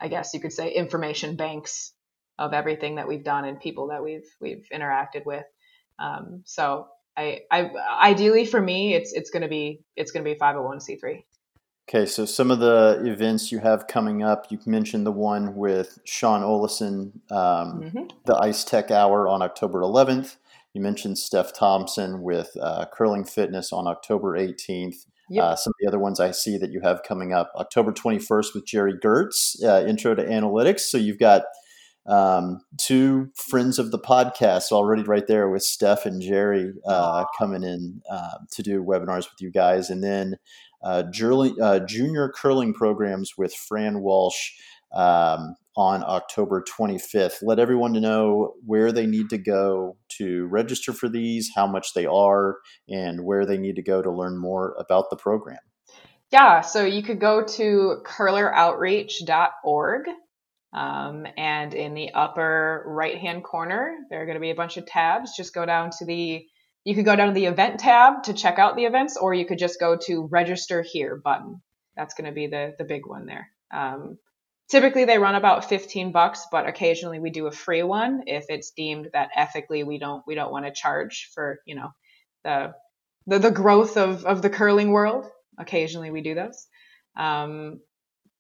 [0.01, 1.93] I guess you could say, information banks
[2.39, 5.45] of everything that we've done and people that we've we've interacted with.
[5.99, 6.87] Um, so
[7.17, 7.71] I, I
[8.01, 11.25] ideally for me, it's it's gonna be it's gonna be 501c3.
[11.89, 15.99] Okay, so some of the events you have coming up, you mentioned the one with
[16.05, 20.37] Sean Olison, um, hmm the Ice Tech Hour on October 11th.
[20.75, 25.07] You mentioned Steph Thompson with uh, Curling Fitness on October 18th.
[25.31, 25.45] Yep.
[25.45, 28.55] Uh, some of the other ones I see that you have coming up October 21st
[28.55, 30.81] with Gerry Geurts, uh, Intro to Analytics.
[30.81, 31.45] So you've got
[32.07, 37.63] um, two friends of the podcast already right there with Steph and Gerry uh, coming
[37.63, 39.91] in uh, to do webinars with you guys.
[39.91, 40.37] And then
[40.83, 44.53] uh, junior, uh, junior curling programs with Fran Walsh
[44.93, 47.43] um, on October 25th.
[47.43, 52.07] Let everyone know where they need to go to register for these, how much they
[52.07, 52.59] are,
[52.89, 55.59] and where they need to go to learn more about the program.
[56.31, 60.03] Yeah, so you could go to curleroutreach.org.
[60.75, 64.77] Um, and in the upper right hand corner, there are going to be a bunch
[64.77, 65.35] of tabs.
[65.35, 66.45] Just go down to the,
[66.89, 69.45] you could go down to the event tab to check out the events, or you
[69.45, 71.61] could just go to register here button.
[71.95, 73.51] That's going to be the, the big one there.
[73.71, 74.17] Um,
[74.71, 78.71] typically they run about 15 bucks, but occasionally we do a free one if it's
[78.71, 81.91] deemed that ethically we don't, we don't want to charge for, you know,
[82.45, 82.73] the,
[83.27, 85.27] the, the growth of, of the curling world.
[85.59, 86.69] Occasionally we do those.
[87.19, 87.81] Um,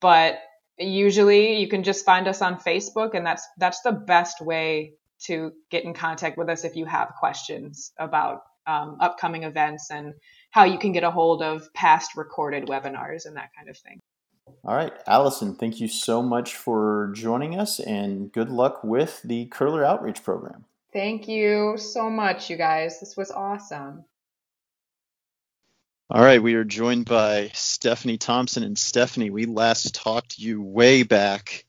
[0.00, 0.38] but
[0.78, 4.94] usually you can just find us on Facebook and that's that's the best way
[5.24, 10.14] to get in contact with us if you have questions about um, upcoming events and
[10.50, 14.00] how you can get a hold of past recorded webinars and that kind of thing.
[14.64, 19.46] All right, Allison, thank you so much for joining us and good luck with the
[19.46, 20.64] Curler Outreach Program.
[20.92, 22.98] Thank you so much, you guys.
[23.00, 24.04] This was awesome.
[26.10, 28.62] All right, we are joined by Stephanie Thompson.
[28.62, 31.66] And Stephanie, we last talked to you way back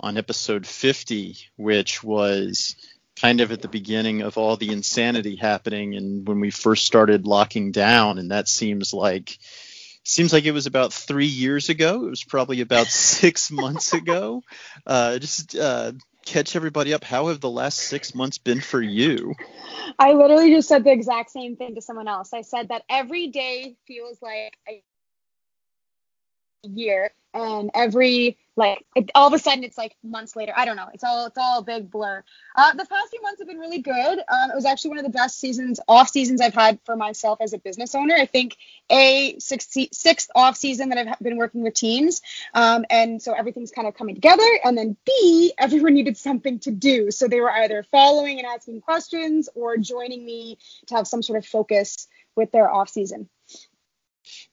[0.00, 2.74] on episode 50, which was
[3.22, 7.24] kind of at the beginning of all the insanity happening and when we first started
[7.24, 8.18] locking down.
[8.18, 9.38] And that seems like
[10.02, 12.06] seems like it was about three years ago.
[12.06, 14.42] It was probably about six months ago.
[14.84, 15.92] Uh, just uh,
[16.26, 17.04] catch everybody up.
[17.04, 19.34] How have the last six months been for you?
[20.00, 22.32] I literally just said the exact same thing to someone else.
[22.32, 24.82] I said that every day feels like a
[26.64, 30.52] year and every like it, all of a sudden it's like months later.
[30.54, 30.88] I don't know.
[30.92, 32.22] It's all it's all a big blur.
[32.54, 34.18] Uh, the past few months have been really good.
[34.18, 37.40] Um, it was actually one of the best seasons off seasons i've had for myself
[37.40, 38.14] as a business owner.
[38.14, 38.56] I think
[38.90, 42.20] a sixth, sixth off season that i've been working with teams.
[42.52, 44.48] Um, and so everything's kind of coming together.
[44.64, 47.10] And then b everyone needed something to do.
[47.10, 51.38] So they were either following and asking questions or joining me to have some sort
[51.38, 52.06] of focus
[52.36, 53.28] with their off season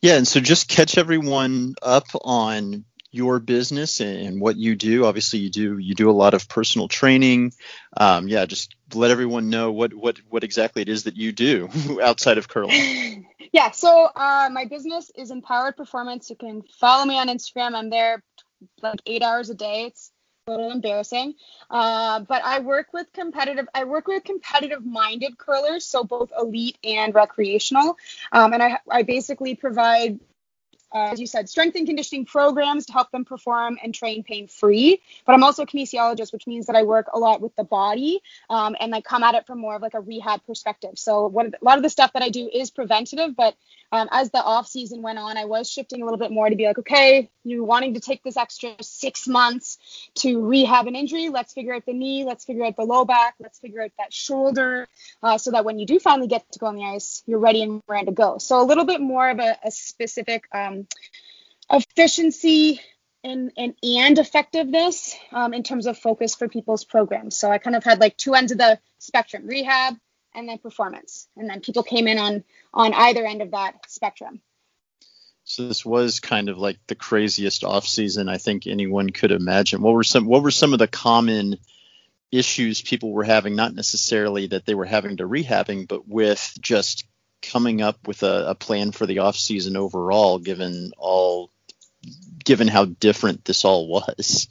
[0.02, 5.06] yeah, and so just catch everyone up on your business and what you do.
[5.06, 7.54] Obviously, you do you do a lot of personal training.
[7.98, 11.70] Um, yeah, just let everyone know what what what exactly it is that you do
[12.04, 13.28] outside of curling.
[13.54, 16.30] yeah, so uh, my business is Empowered Performance.
[16.30, 17.74] You can follow me on Instagram.
[17.74, 18.24] I'm there
[18.82, 19.86] like eight hours a day.
[19.86, 20.12] It's
[20.50, 21.36] a little embarrassing,
[21.70, 23.68] uh, but I work with competitive.
[23.74, 27.98] I work with competitive-minded curlers, so both elite and recreational.
[28.32, 30.20] Um, and I I basically provide
[30.94, 34.48] uh, as you said, strength and conditioning programs to help them perform and train pain
[34.48, 35.02] free.
[35.26, 38.22] But I'm also a kinesiologist, which means that I work a lot with the body
[38.50, 40.98] um, and I come at it from more of like a rehab perspective.
[40.98, 43.56] So what, a lot of the stuff that I do is preventative, but
[43.92, 46.56] um, as the off season went on, I was shifting a little bit more to
[46.56, 49.78] be like, okay, you're wanting to take this extra six months
[50.16, 51.30] to rehab an injury.
[51.30, 52.24] Let's figure out the knee.
[52.24, 53.36] Let's figure out the low back.
[53.40, 54.88] Let's figure out that shoulder,
[55.24, 57.64] uh, so that when you do finally get to go on the ice, you're ready
[57.64, 58.38] and ready to go.
[58.38, 60.88] So a little bit more of a, a specific um,
[61.72, 62.80] efficiency
[63.24, 67.36] and, and and effectiveness um, in terms of focus for people's programs.
[67.36, 69.96] So I kind of had like two ends of the spectrum: rehab
[70.36, 71.28] and then performance.
[71.36, 74.42] And then people came in on on either end of that spectrum.
[75.44, 79.82] So this was kind of like the craziest off season I think anyone could imagine.
[79.82, 81.58] What were some what were some of the common
[82.32, 87.06] issues people were having, not necessarily that they were having to rehabbing, but with just
[87.42, 91.50] coming up with a, a plan for the off season overall, given all
[92.44, 94.48] given how different this all was.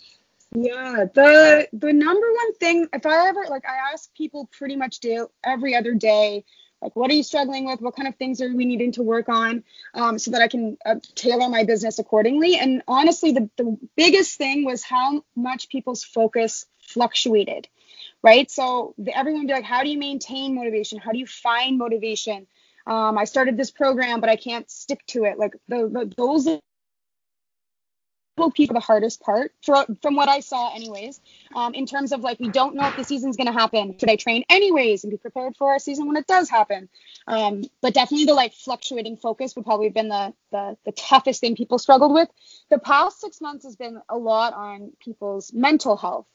[0.55, 5.01] Yeah, the the number one thing, if I ever like, I ask people pretty much
[5.01, 6.45] do every other day,
[6.81, 7.81] like, what are you struggling with?
[7.83, 10.79] What kind of things are we needing to work on, um, so that I can
[10.87, 12.57] uh, tailor my business accordingly.
[12.57, 17.69] And honestly, the the biggest thing was how much people's focus fluctuated,
[18.23, 18.51] right?
[18.51, 20.99] So the, everyone would be like, how do you maintain motivation?
[20.99, 22.47] How do you find motivation?
[22.87, 25.39] Um, I started this program, but I can't stick to it.
[25.39, 26.49] Like the, the those
[28.51, 31.21] people the hardest part for, from what I saw anyways.
[31.55, 33.97] Um, in terms of like we don't know if the season's going to happen.
[33.99, 36.89] Should I train anyways and be prepared for our season when it does happen?
[37.27, 41.41] Um, but definitely the like fluctuating focus would probably have been the, the the toughest
[41.41, 42.29] thing people struggled with.
[42.71, 46.27] The past six months has been a lot on people's mental health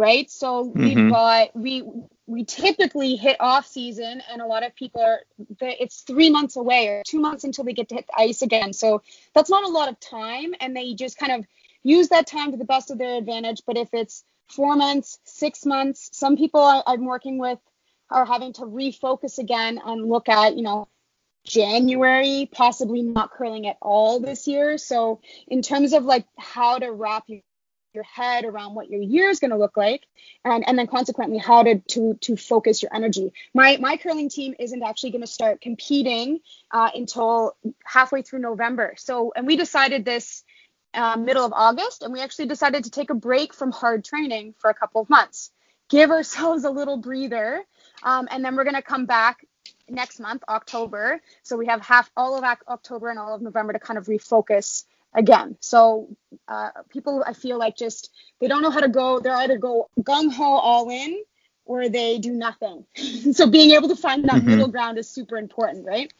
[0.00, 0.30] right?
[0.30, 0.82] So mm-hmm.
[0.82, 1.84] we've got we
[2.26, 5.20] we typically hit off season, and a lot of people are
[5.60, 8.72] it's three months away or two months until they get to hit the ice again.
[8.72, 9.02] So
[9.34, 11.44] that's not a lot of time, and they just kind of
[11.82, 13.62] use that time to the best of their advantage.
[13.66, 17.58] But if it's four months, six months, some people I'm working with
[18.10, 20.88] are having to refocus again and look at you know
[21.44, 24.78] January, possibly not curling at all this year.
[24.78, 27.40] So in terms of like how to wrap your
[27.92, 30.06] your head around what your year is going to look like
[30.44, 33.32] and and then consequently how to to to focus your energy.
[33.54, 38.94] My my curling team isn't actually going to start competing uh, until halfway through november.
[38.96, 40.44] So and we decided this
[40.94, 44.54] uh, middle of august and we actually decided to take a break from hard training
[44.58, 45.50] for a couple of months.
[45.88, 47.64] Give ourselves a little breather
[48.02, 49.44] um, and then we're going to come back
[49.88, 51.20] next month october.
[51.42, 54.84] So we have half all of october and all of november to kind of refocus
[55.14, 55.56] again.
[55.60, 56.08] So
[56.48, 59.20] uh, people, I feel like just they don't know how to go.
[59.20, 61.22] They're either go gung ho all in
[61.64, 62.84] or they do nothing.
[63.32, 64.46] so being able to find that mm-hmm.
[64.46, 66.12] middle ground is super important, right?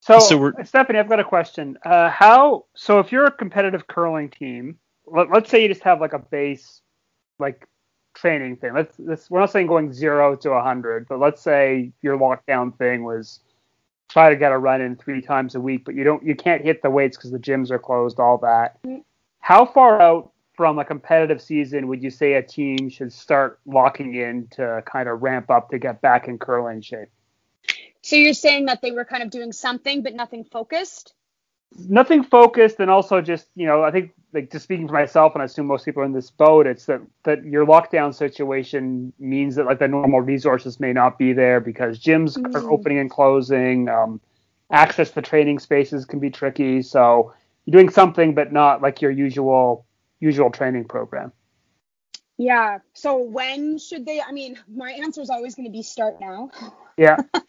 [0.00, 1.76] So, so Stephanie, I've got a question.
[1.84, 2.64] Uh, how?
[2.74, 6.18] So if you're a competitive curling team, let, us say you just have like a
[6.18, 6.80] base,
[7.38, 7.66] like
[8.14, 8.72] training thing.
[8.74, 12.76] Let's, let's we're not saying going zero to a hundred, but let's say your lockdown
[12.78, 13.40] thing was
[14.10, 16.62] try to get a run in three times a week, but you don't you can't
[16.62, 18.82] hit the weights because the gyms are closed, all that.
[18.82, 19.00] Mm-hmm.
[19.38, 24.14] How far out from a competitive season would you say a team should start locking
[24.14, 27.08] in to kind of ramp up to get back in curling shape?
[28.02, 31.14] So you're saying that they were kind of doing something but nothing focused?
[31.88, 35.42] Nothing focused and also just you know i think like just speaking for myself and
[35.42, 39.54] i assume most people are in this boat it's that that your lockdown situation means
[39.54, 42.54] that like the normal resources may not be there because gyms mm.
[42.54, 44.20] are opening and closing um,
[44.72, 47.32] access to training spaces can be tricky so
[47.66, 49.86] you're doing something but not like your usual
[50.18, 51.32] usual training program
[52.40, 52.78] yeah.
[52.94, 54.22] So when should they?
[54.22, 56.50] I mean, my answer is always going to be start now.
[57.00, 57.16] Yeah.
[57.34, 57.40] uh,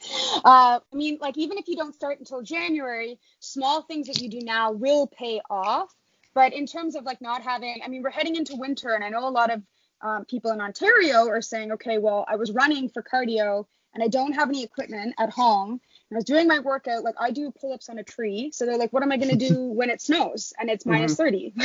[0.45, 4.39] I mean, like even if you don't start until January, small things that you do
[4.41, 5.93] now will pay off.
[6.34, 9.10] But in terms of like not having, I mean, we're heading into winter, and I
[9.10, 9.62] know a lot of
[10.02, 14.08] um, people in Ontario are saying, okay, well, I was running for cardio and I
[14.08, 15.82] don't have any equipment at home.
[16.12, 18.51] I was doing my workout, like I do pull ups on a tree.
[18.53, 21.14] So they're like, what am I going to do when it snows and it's mm-hmm.
[21.14, 21.53] 30?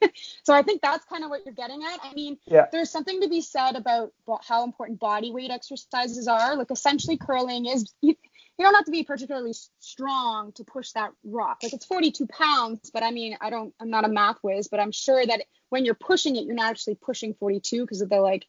[0.00, 0.12] Like,
[0.42, 2.00] so I think that's kind of what you're getting at.
[2.02, 2.66] I mean, yeah.
[2.72, 4.12] there's something to be said about
[4.42, 6.56] how important body weight exercises are.
[6.56, 8.14] Like, essentially, curling is, you,
[8.58, 11.58] you don't have to be particularly strong to push that rock.
[11.62, 14.80] Like, it's 42 pounds, but I mean, I don't, I'm not a math whiz, but
[14.80, 18.20] I'm sure that when you're pushing it, you're not actually pushing 42 because of the
[18.20, 18.46] like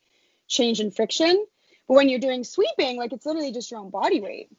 [0.47, 1.45] change in friction.
[1.87, 4.49] But when you're doing sweeping, like it's literally just your own body weight.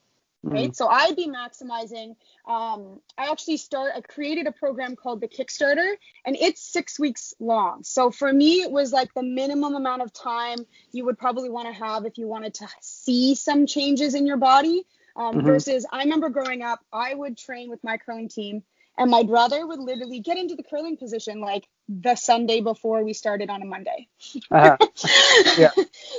[0.44, 0.64] Right.
[0.64, 0.72] Mm-hmm.
[0.72, 2.16] So I'd be maximizing.
[2.46, 5.94] Um, I actually start, I created a program called the Kickstarter
[6.26, 7.84] and it's six weeks long.
[7.84, 10.58] So for me, it was like the minimum amount of time
[10.90, 14.36] you would probably want to have if you wanted to see some changes in your
[14.36, 14.84] body.
[15.14, 15.46] Um, mm-hmm.
[15.46, 18.62] Versus, I remember growing up, I would train with my curling team
[18.98, 23.12] and my brother would literally get into the curling position like the Sunday before we
[23.12, 24.08] started on a Monday.
[24.50, 24.76] Uh-huh.
[25.58, 25.70] yeah.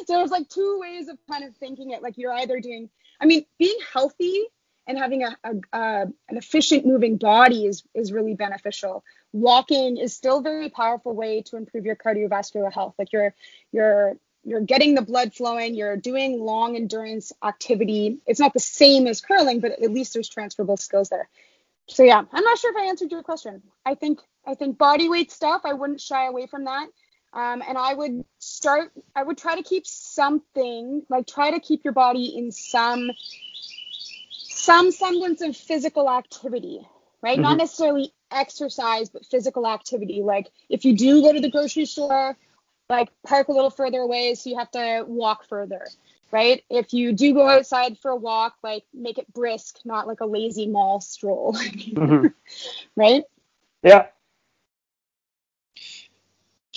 [0.06, 2.02] so it was like two ways of kind of thinking it.
[2.02, 2.90] Like you're either doing,
[3.24, 4.46] I mean, being healthy
[4.88, 9.04] and having a, a, an efficient moving body is is really beneficial.
[9.34, 12.96] Walking is still a very powerful way to improve your cardiovascular health.
[13.00, 13.36] Like you're
[13.74, 18.20] you're you're getting the blood flowing, you're doing long endurance activity.
[18.28, 21.30] It's not the same as curling, but at least there's transferable skills there
[21.88, 23.62] so yeah, I'm not sure if I answered your question.
[23.86, 26.88] I think I think body weight stuff, I wouldn't shy away from that.
[27.34, 28.92] Um, and I would start.
[29.16, 33.12] I would try to keep something like try to keep your body in some
[34.30, 36.88] some semblance of physical activity,
[37.22, 37.34] right?
[37.34, 37.42] Mm-hmm.
[37.42, 40.22] Not necessarily exercise, but physical activity.
[40.22, 42.38] Like if you do go to the grocery store,
[42.90, 45.86] like park a little further away so you have to walk further
[46.34, 46.64] right?
[46.68, 50.26] If you do go outside for a walk, like make it brisk, not like a
[50.26, 52.28] lazy mall stroll, mm-hmm.
[52.96, 53.24] right?
[53.84, 54.08] Yeah.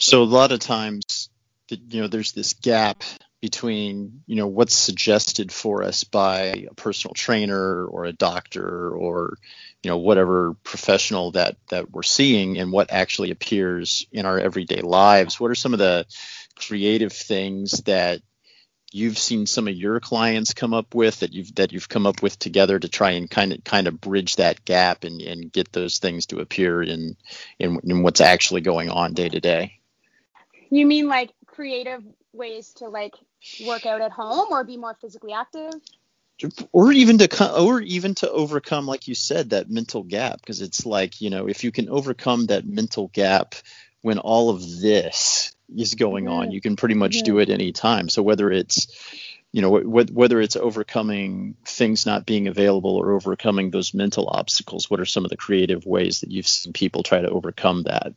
[0.06, 1.30] So a lot of times,
[1.68, 3.02] you know, there's this gap
[3.40, 9.36] between you know what's suggested for us by a personal trainer or a doctor or
[9.82, 14.80] you know whatever professional that that we're seeing and what actually appears in our everyday
[14.80, 15.40] lives.
[15.40, 16.06] What are some of the
[16.54, 18.22] creative things that
[18.92, 22.22] you've seen some of your clients come up with that you've that you've come up
[22.22, 25.72] with together to try and kind of kind of bridge that gap and, and get
[25.72, 27.16] those things to appear in,
[27.58, 29.80] in in what's actually going on day to day
[30.70, 32.02] you mean like creative
[32.32, 33.14] ways to like
[33.66, 35.72] work out at home or be more physically active
[36.72, 40.84] or even to or even to overcome like you said that mental gap because it's
[40.84, 43.54] like you know if you can overcome that mental gap
[44.02, 46.44] when all of this is going on.
[46.44, 46.52] Mm-hmm.
[46.52, 47.40] You can pretty much do mm-hmm.
[47.40, 48.08] it any time.
[48.08, 48.86] So whether it's
[49.52, 55.00] you know whether it's overcoming things not being available or overcoming those mental obstacles what
[55.00, 58.12] are some of the creative ways that you've seen people try to overcome that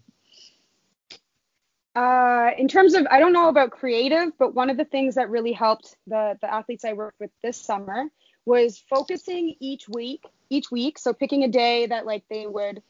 [1.99, 5.29] uh, in terms of i don't know about creative but one of the things that
[5.29, 8.05] really helped the the athletes i worked with this summer
[8.45, 12.81] was focusing each week each week so picking a day that like they would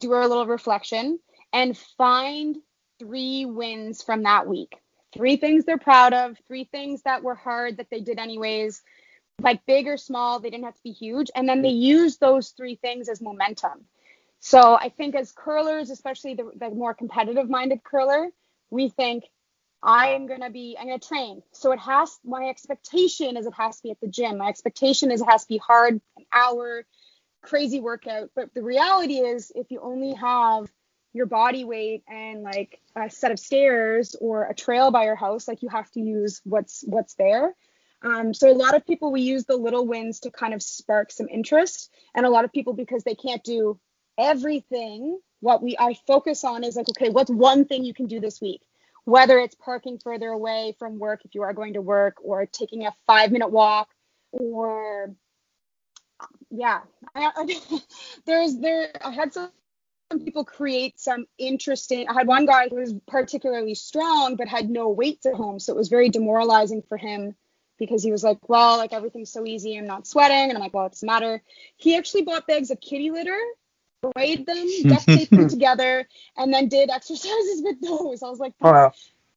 [0.00, 1.18] do a little reflection
[1.52, 2.56] and find
[2.98, 4.76] three wins from that week.
[5.12, 8.82] Three things they're proud of, three things that were hard that they did anyways,
[9.40, 11.30] like big or small, they didn't have to be huge.
[11.34, 13.84] And then they use those three things as momentum.
[14.40, 18.28] So I think as curlers, especially the, the more competitive minded curler,
[18.70, 19.24] we think
[19.82, 21.42] I am going to be, I'm going to train.
[21.52, 24.38] So it has, my expectation is it has to be at the gym.
[24.38, 26.86] My expectation is it has to be hard, an hour,
[27.42, 28.30] crazy workout.
[28.34, 30.70] But the reality is, if you only have
[31.14, 35.48] your body weight and like a set of stairs or a trail by your house
[35.48, 37.54] like you have to use what's what's there
[38.02, 41.10] um, so a lot of people we use the little wins to kind of spark
[41.10, 43.78] some interest and a lot of people because they can't do
[44.18, 48.18] everything what we i focus on is like okay what's one thing you can do
[48.18, 48.62] this week
[49.04, 52.86] whether it's parking further away from work if you are going to work or taking
[52.86, 53.88] a five minute walk
[54.32, 55.14] or
[56.50, 56.80] yeah
[57.14, 57.78] I, I,
[58.26, 59.50] there's there i had some
[60.24, 62.08] people create some interesting.
[62.08, 65.72] I had one guy who was particularly strong but had no weights at home, so
[65.72, 67.34] it was very demoralizing for him
[67.78, 70.74] because he was like, "Well, like everything's so easy, I'm not sweating," and I'm like,
[70.74, 71.42] "Well, it doesn't matter."
[71.76, 73.40] He actually bought bags of kitty litter,
[74.16, 78.22] weighed them, duct taped them together, and then did exercises with those.
[78.22, 78.92] I was like, oh, wow.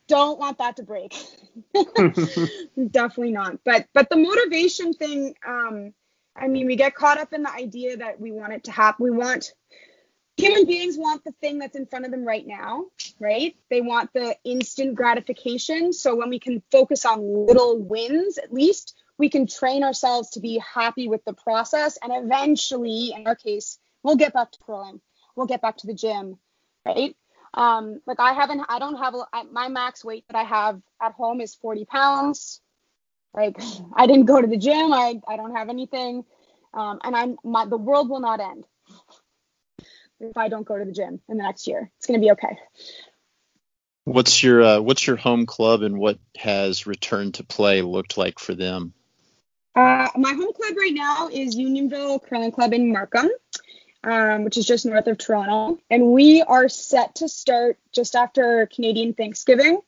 [0.07, 1.13] Don't want that to break.
[2.91, 3.59] Definitely not.
[3.65, 5.93] But but the motivation thing, um,
[6.34, 9.03] I mean, we get caught up in the idea that we want it to happen.
[9.03, 9.51] We want
[10.38, 12.86] human beings want the thing that's in front of them right now,
[13.20, 13.55] right?
[13.70, 15.91] They want the instant gratification.
[15.91, 20.39] So when we can focus on little wins, at least we can train ourselves to
[20.39, 21.97] be happy with the process.
[22.01, 25.01] And eventually, in our case, we'll get back to curling,
[25.35, 26.37] we'll get back to the gym.
[26.85, 27.15] right?
[27.53, 29.13] Um, like I haven't, I don't have
[29.51, 32.61] my max weight that I have at home is 40 pounds.
[33.33, 33.57] Like
[33.95, 34.93] I didn't go to the gym.
[34.93, 36.25] I, I don't have anything.
[36.73, 38.65] Um, and I'm my, the world will not end
[40.19, 41.91] if I don't go to the gym in the next year.
[41.97, 42.57] It's going to be okay.
[44.03, 48.39] What's your uh, what's your home club and what has return to play looked like
[48.39, 48.93] for them?
[49.75, 53.29] Uh, my home club right now is Unionville Curling Club in Markham,
[54.08, 58.66] um, which is just north of Toronto, and we are set to start just after
[58.74, 59.82] Canadian Thanksgiving.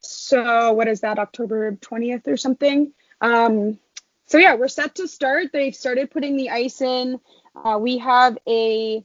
[0.00, 2.92] So what is that, October 20th or something?
[3.22, 3.78] Um,
[4.26, 5.48] so yeah, we're set to start.
[5.52, 7.18] They've started putting the ice in.
[7.56, 9.02] Uh, we have a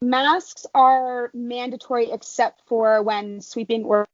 [0.00, 4.06] masks are mandatory except for when sweeping or,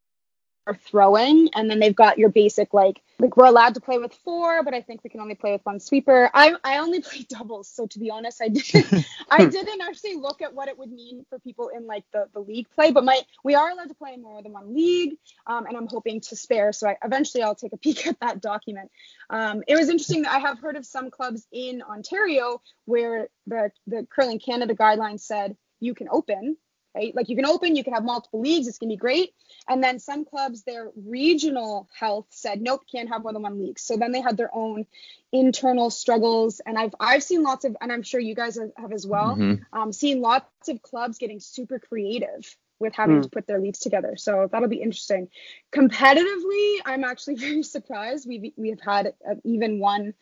[0.67, 4.13] or throwing, and then they've got your basic like like we're allowed to play with
[4.13, 6.31] four, but I think we can only play with one sweeper.
[6.35, 10.43] I I only play doubles, so to be honest, I didn't I didn't actually look
[10.43, 12.93] at what it would mean for people in like the the league play.
[12.93, 15.89] But my we are allowed to play in more than one league, um, and I'm
[15.89, 16.73] hoping to spare.
[16.73, 18.91] So I, eventually I'll take a peek at that document.
[19.31, 23.71] Um, it was interesting that I have heard of some clubs in Ontario where the
[23.87, 26.57] the curling Canada guidelines said you can open
[26.97, 27.15] right?
[27.15, 29.35] Like you can open, you can have multiple leagues, it's gonna be great.
[29.69, 33.79] And then some clubs, their regional health said, nope, can't have more than one league.
[33.79, 34.87] So then they had their own
[35.33, 36.61] internal struggles.
[36.65, 39.79] And I've I've seen lots of, and I'm sure you guys have as well, mm-hmm.
[39.79, 43.23] um, seen lots of clubs getting super creative with having mm.
[43.23, 44.17] to put their leagues together.
[44.17, 45.29] So that'll be interesting.
[45.75, 48.27] Competitively, I'm actually very surprised.
[48.29, 50.15] We've we have had even one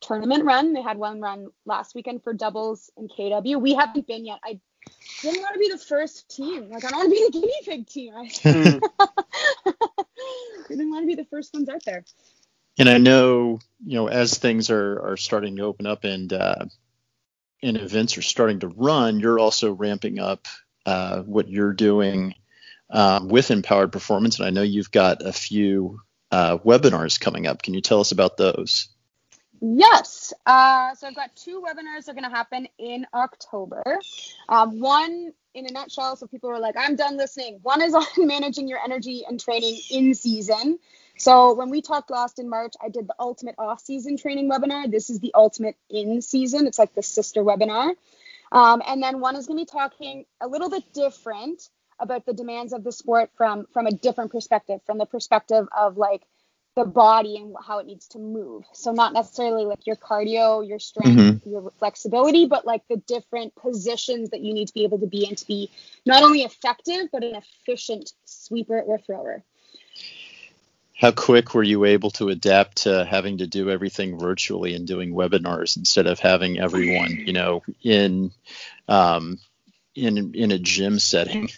[0.00, 0.72] tournament run.
[0.72, 3.60] They had one run last weekend for doubles in KW.
[3.60, 4.40] We haven't been yet.
[4.44, 4.60] I
[5.22, 6.70] didn't want to be the first team.
[6.70, 8.14] Like I don't want to be the guinea pig team.
[8.16, 8.28] I
[10.68, 12.04] didn't want to be the first ones out there.
[12.78, 16.64] And I know, you know, as things are are starting to open up and uh,
[17.62, 20.48] and events are starting to run, you're also ramping up
[20.86, 22.34] uh, what you're doing
[22.90, 24.38] um, with Empowered Performance.
[24.38, 27.62] And I know you've got a few uh, webinars coming up.
[27.62, 28.88] Can you tell us about those?
[29.64, 30.32] Yes.
[30.44, 33.84] Uh, so I've got two webinars that are going to happen in October.
[34.48, 37.60] Um, one, in a nutshell, so people are like, I'm done listening.
[37.62, 40.80] One is on managing your energy and training in season.
[41.16, 44.90] So when we talked last in March, I did the ultimate off-season training webinar.
[44.90, 46.66] This is the ultimate in season.
[46.66, 47.94] It's like the sister webinar.
[48.50, 51.68] Um, and then one is going to be talking a little bit different
[52.00, 55.96] about the demands of the sport from from a different perspective, from the perspective of
[55.96, 56.22] like
[56.74, 58.64] the body and how it needs to move.
[58.72, 61.50] So not necessarily like your cardio, your strength, mm-hmm.
[61.50, 65.26] your flexibility, but like the different positions that you need to be able to be
[65.28, 65.70] in to be
[66.06, 69.42] not only effective but an efficient sweeper or thrower.
[70.96, 75.12] How quick were you able to adapt to having to do everything virtually and doing
[75.12, 78.30] webinars instead of having everyone, you know, in
[78.88, 79.38] um,
[79.96, 81.50] in in a gym setting?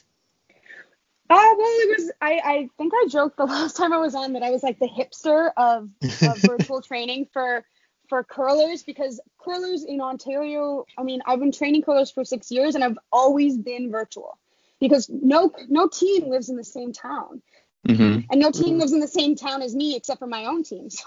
[1.37, 2.13] Oh well, it was.
[2.21, 4.79] I I think I joked the last time I was on that I was like
[4.79, 5.91] the hipster of,
[6.23, 7.65] of virtual training for
[8.09, 10.85] for curlers because curlers in Ontario.
[10.97, 14.39] I mean, I've been training curlers for six years and I've always been virtual
[14.79, 17.43] because no no team lives in the same town.
[17.89, 18.21] Mm-hmm.
[18.31, 18.79] And no team mm-hmm.
[18.79, 20.89] lives in the same town as me except for my own team.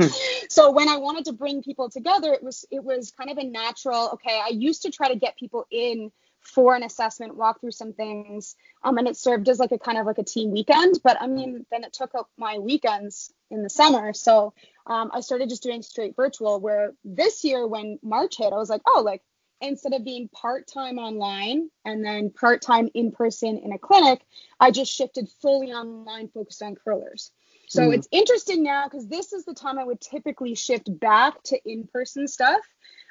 [0.00, 0.10] So,
[0.48, 3.44] so when I wanted to bring people together, it was it was kind of a
[3.44, 4.10] natural.
[4.14, 6.12] Okay, I used to try to get people in
[6.48, 9.98] for an assessment, walk through some things, um, and it served as like a kind
[9.98, 10.98] of like a team weekend.
[11.04, 14.54] But I mean, then it took up my weekends in the summer, so
[14.86, 16.60] um, I started just doing straight virtual.
[16.60, 19.22] Where this year, when March hit, I was like, oh, like
[19.60, 24.20] instead of being part time online and then part time in person in a clinic,
[24.60, 27.32] I just shifted fully online, focused on curlers.
[27.68, 27.94] So mm.
[27.94, 31.86] it's interesting now because this is the time I would typically shift back to in
[31.86, 32.60] person stuff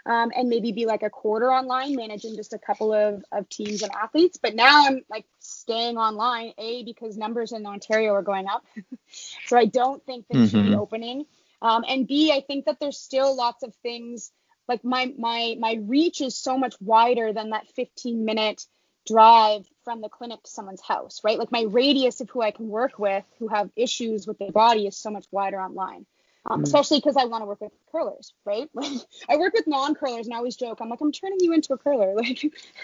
[0.07, 3.83] um, and maybe be like a quarter online, managing just a couple of, of teams
[3.83, 4.39] and athletes.
[4.41, 8.65] But now I'm like staying online, A, because numbers in Ontario are going up.
[9.45, 10.57] so I don't think things mm-hmm.
[10.57, 10.79] should be mm-hmm.
[10.79, 11.25] opening.
[11.61, 14.31] Um, and B, I think that there's still lots of things
[14.67, 18.65] like my my my reach is so much wider than that 15 minute
[19.07, 21.39] drive from the clinic to someone's house, right?
[21.39, 24.87] Like my radius of who I can work with who have issues with their body
[24.87, 26.05] is so much wider online
[26.49, 26.63] um, mm.
[26.63, 28.69] especially because I want to work with curlers, right?
[28.77, 28.91] Like
[29.29, 31.77] I work with non-curlers, and I always joke, I'm like, I'm turning you into a
[31.77, 32.43] curler, like.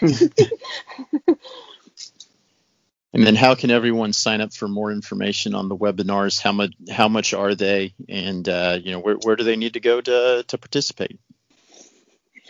[3.12, 6.40] and then, how can everyone sign up for more information on the webinars?
[6.40, 6.74] How much?
[6.90, 7.94] How much are they?
[8.08, 11.18] And uh, you know, where, where do they need to go to to participate?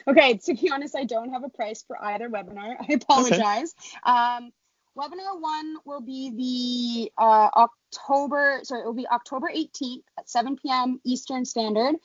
[0.06, 2.76] Okay, to be honest, I don't have a price for either webinar.
[2.80, 3.74] I apologize.
[4.06, 4.16] Okay.
[4.16, 4.52] Um,
[4.96, 7.66] webinar one will be the uh,
[7.98, 11.00] October, sorry, it will be October 18th at 7 p.m.
[11.04, 11.96] Eastern Standard.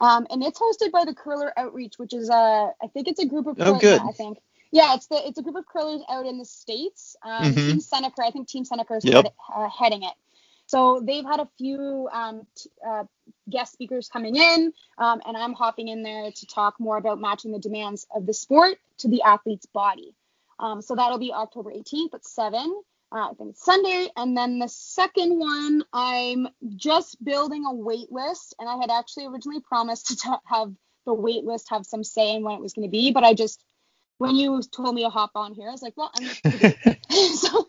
[0.00, 3.26] Um, and it's hosted by the Curler Outreach, which is a, I think it's a
[3.26, 4.00] group of, oh, good.
[4.00, 4.38] I think.
[4.72, 7.14] Yeah, it's the it's a group of curlers out in the states.
[7.22, 7.54] Um, Mhm.
[7.70, 9.14] Team Seneca, I think Team Seneca is Yep.
[9.14, 10.14] head, uh, heading it.
[10.66, 13.04] So they've had a few um, t- uh,
[13.48, 17.52] guest speakers coming in, um, and I'm hopping in there to talk more about matching
[17.52, 20.14] the demands of the sport to the athlete's body.
[20.58, 22.82] Um, so that'll be October 18th at 7.
[23.14, 24.08] Uh, I think it's Sunday.
[24.16, 28.54] And then the second one, I'm just building a wait list.
[28.58, 30.72] And I had actually originally promised to t- have
[31.06, 33.12] the wait list have some say in when it was going to be.
[33.12, 33.62] But I just,
[34.18, 36.12] when you told me to hop on here, I was like, well,
[37.34, 37.68] So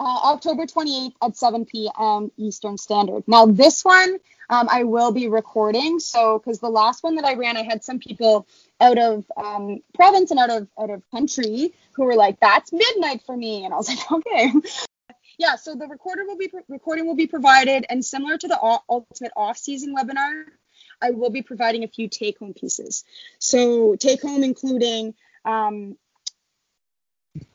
[0.00, 2.30] uh, October 28th at 7 p.m.
[2.36, 3.24] Eastern Standard.
[3.26, 4.18] Now, this one
[4.50, 6.00] um, I will be recording.
[6.00, 8.46] So, because the last one that I ran, I had some people
[8.80, 13.22] out of um, province and out of out of country who were like, "That's midnight
[13.26, 14.52] for me," and I was like, "Okay."
[15.38, 18.84] Yeah, so the recorder will be recording will be provided, and similar to the ul-
[18.88, 20.44] ultimate off-season webinar,
[21.00, 23.04] I will be providing a few take-home pieces.
[23.38, 25.96] So take-home including um,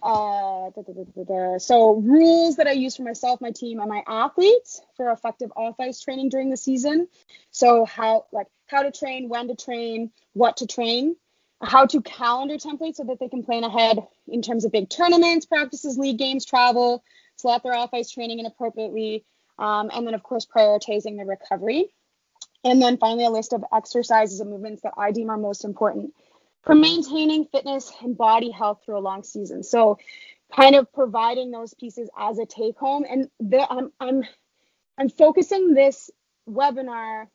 [0.01, 4.03] uh, da, da, da, so rules that I use for myself, my team, and my
[4.07, 7.07] athletes for effective off-ice training during the season.
[7.51, 11.15] So how like how to train, when to train, what to train,
[11.61, 15.45] how to calendar templates so that they can plan ahead in terms of big tournaments,
[15.45, 17.03] practices, league games, travel,
[17.35, 19.25] slot their off-ice training inappropriately,
[19.57, 21.87] um, and then of course prioritizing the recovery.
[22.65, 26.13] And then finally, a list of exercises and movements that I deem are most important
[26.63, 29.63] for maintaining fitness and body health through a long season.
[29.63, 29.97] So,
[30.55, 33.05] kind of providing those pieces as a take home.
[33.09, 34.23] And the, I'm, I'm,
[34.97, 36.11] I'm focusing this
[36.47, 37.27] webinar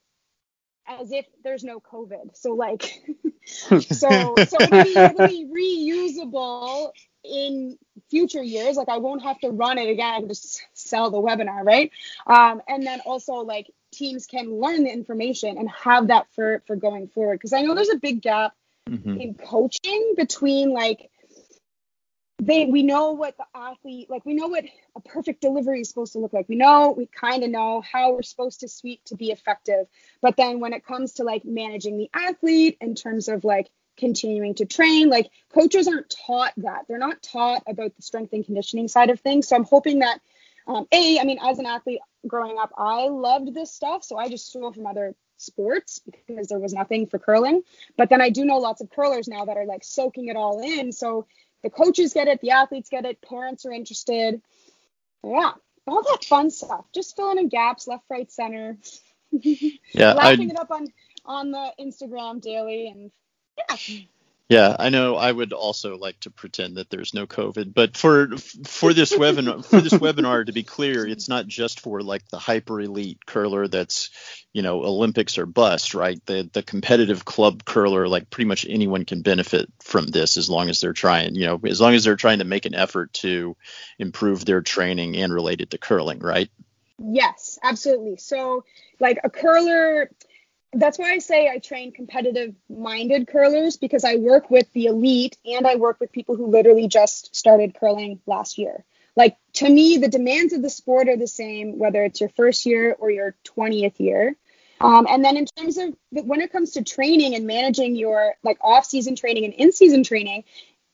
[0.86, 2.36] as if there's no COVID.
[2.36, 2.82] So, like,
[3.44, 6.90] so, so it'll be, it'll be reusable
[7.24, 7.76] in
[8.08, 8.76] future years.
[8.76, 10.20] Like, I won't have to run it again.
[10.20, 11.90] Can just sell the webinar, right?
[12.26, 16.76] Um, and then also, like, teams can learn the information and have that for for
[16.76, 18.52] going forward because i know there's a big gap
[18.89, 19.20] Mhm.
[19.20, 21.11] in coaching between like
[22.41, 24.64] they we know what the athlete like we know what
[24.97, 26.49] a perfect delivery is supposed to look like.
[26.49, 29.86] We know we kind of know how we're supposed to sweep to be effective.
[30.22, 34.55] But then when it comes to like managing the athlete in terms of like continuing
[34.55, 36.84] to train like coaches aren't taught that.
[36.89, 39.49] They're not taught about the strength and conditioning side of things.
[39.49, 40.20] So i'm hoping that
[40.68, 44.05] um, a i mean as an athlete growing up i loved this stuff.
[44.05, 47.62] So i just stole from other sports because there was nothing for curling.
[47.97, 50.61] But then i do know lots of curlers now that are like soaking it all
[50.62, 50.93] in.
[50.93, 51.26] So
[51.62, 54.41] the coaches get it the athletes get it parents are interested.
[55.24, 55.53] Yeah
[55.89, 58.76] all that fun stuff just filling in gaps left right center.
[59.32, 60.86] Yeah, I laughing it up on
[61.24, 63.11] on the instagram daily and
[63.57, 63.76] yeah
[64.49, 65.16] yeah, I know.
[65.16, 68.28] I would also like to pretend that there's no COVID, but for
[68.66, 72.38] for this webinar, for this webinar, to be clear, it's not just for like the
[72.38, 74.09] hyper elite curler that's,
[74.55, 76.18] you know, Olympics or bust, right?
[76.24, 80.70] The the competitive club curler, like pretty much anyone can benefit from this as long
[80.70, 83.55] as they're trying, you know, as long as they're trying to make an effort to
[83.99, 86.49] improve their training and related to curling, right?
[86.99, 88.16] Yes, absolutely.
[88.16, 88.64] So,
[88.99, 90.11] like a curler,
[90.72, 95.38] that's why I say I train competitive minded curlers because I work with the elite
[95.44, 98.84] and I work with people who literally just started curling last year.
[99.16, 102.66] Like to me, the demands of the sport are the same, whether it's your first
[102.66, 104.36] year or your 20th year.
[104.80, 108.58] Um, and then in terms of when it comes to training and managing your like
[108.60, 110.44] off season training and in season training,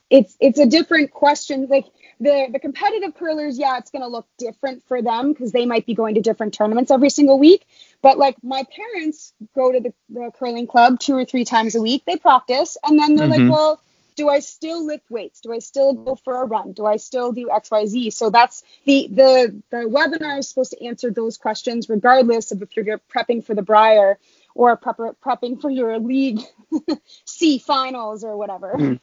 [0.09, 1.67] it's it's a different question.
[1.69, 1.87] Like
[2.21, 5.95] the the competitive curlers, yeah, it's gonna look different for them because they might be
[5.95, 7.67] going to different tournaments every single week.
[8.03, 11.81] But like my parents go to the, the curling club two or three times a
[11.81, 12.05] week.
[12.07, 13.31] They practice and then they're Mhm.
[13.31, 13.81] like, well,
[14.17, 15.41] do I still lift weights?
[15.41, 16.73] Do I still go for a run?
[16.73, 18.13] Do I still do XYZ?
[18.13, 22.77] So that's the the the webinar is supposed to answer those questions regardless of if
[22.77, 24.19] you're prepping for the Brier
[24.55, 26.41] or prep, prepping for your league
[27.25, 28.99] C finals or whatever.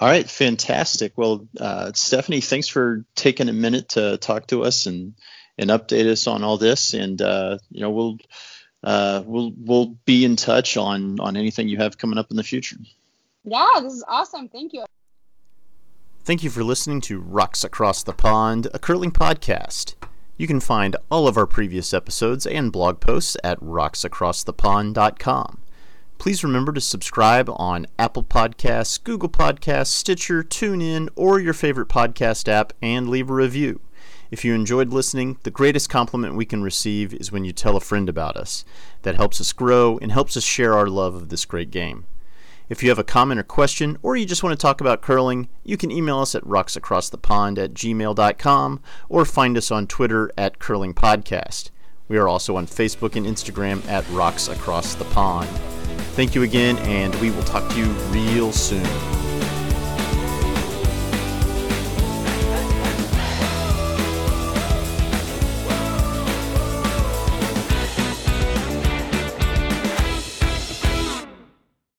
[0.00, 1.12] All right, fantastic.
[1.16, 5.14] Well, uh, Stephanie, thanks for taking a minute to talk to us and
[5.56, 6.94] and update us on all this.
[6.94, 8.18] And uh, you know, we'll
[8.82, 12.42] uh, we'll we'll be in touch on on anything you have coming up in the
[12.42, 12.76] future.
[13.44, 14.48] Yeah, this is awesome.
[14.48, 14.84] Thank you.
[16.24, 19.94] Thank you for listening to Rocks Across the Pond, a curling podcast.
[20.36, 25.58] You can find all of our previous episodes and blog posts at rocksacrossthepond.com.
[26.18, 32.48] Please remember to subscribe on Apple Podcasts, Google Podcasts, Stitcher, TuneIn, or your favorite podcast
[32.48, 33.80] app and leave a review.
[34.30, 37.80] If you enjoyed listening, the greatest compliment we can receive is when you tell a
[37.80, 38.64] friend about us.
[39.02, 42.06] That helps us grow and helps us share our love of this great game.
[42.68, 45.48] If you have a comment or question, or you just want to talk about curling,
[45.62, 48.80] you can email us at rocksacrossthepond at gmail.com
[49.10, 51.70] or find us on Twitter at Curling Podcast.
[52.08, 55.48] We are also on Facebook and Instagram at Rocks Across the Pond.
[56.14, 59.23] Thank you again, and we will talk to you real soon.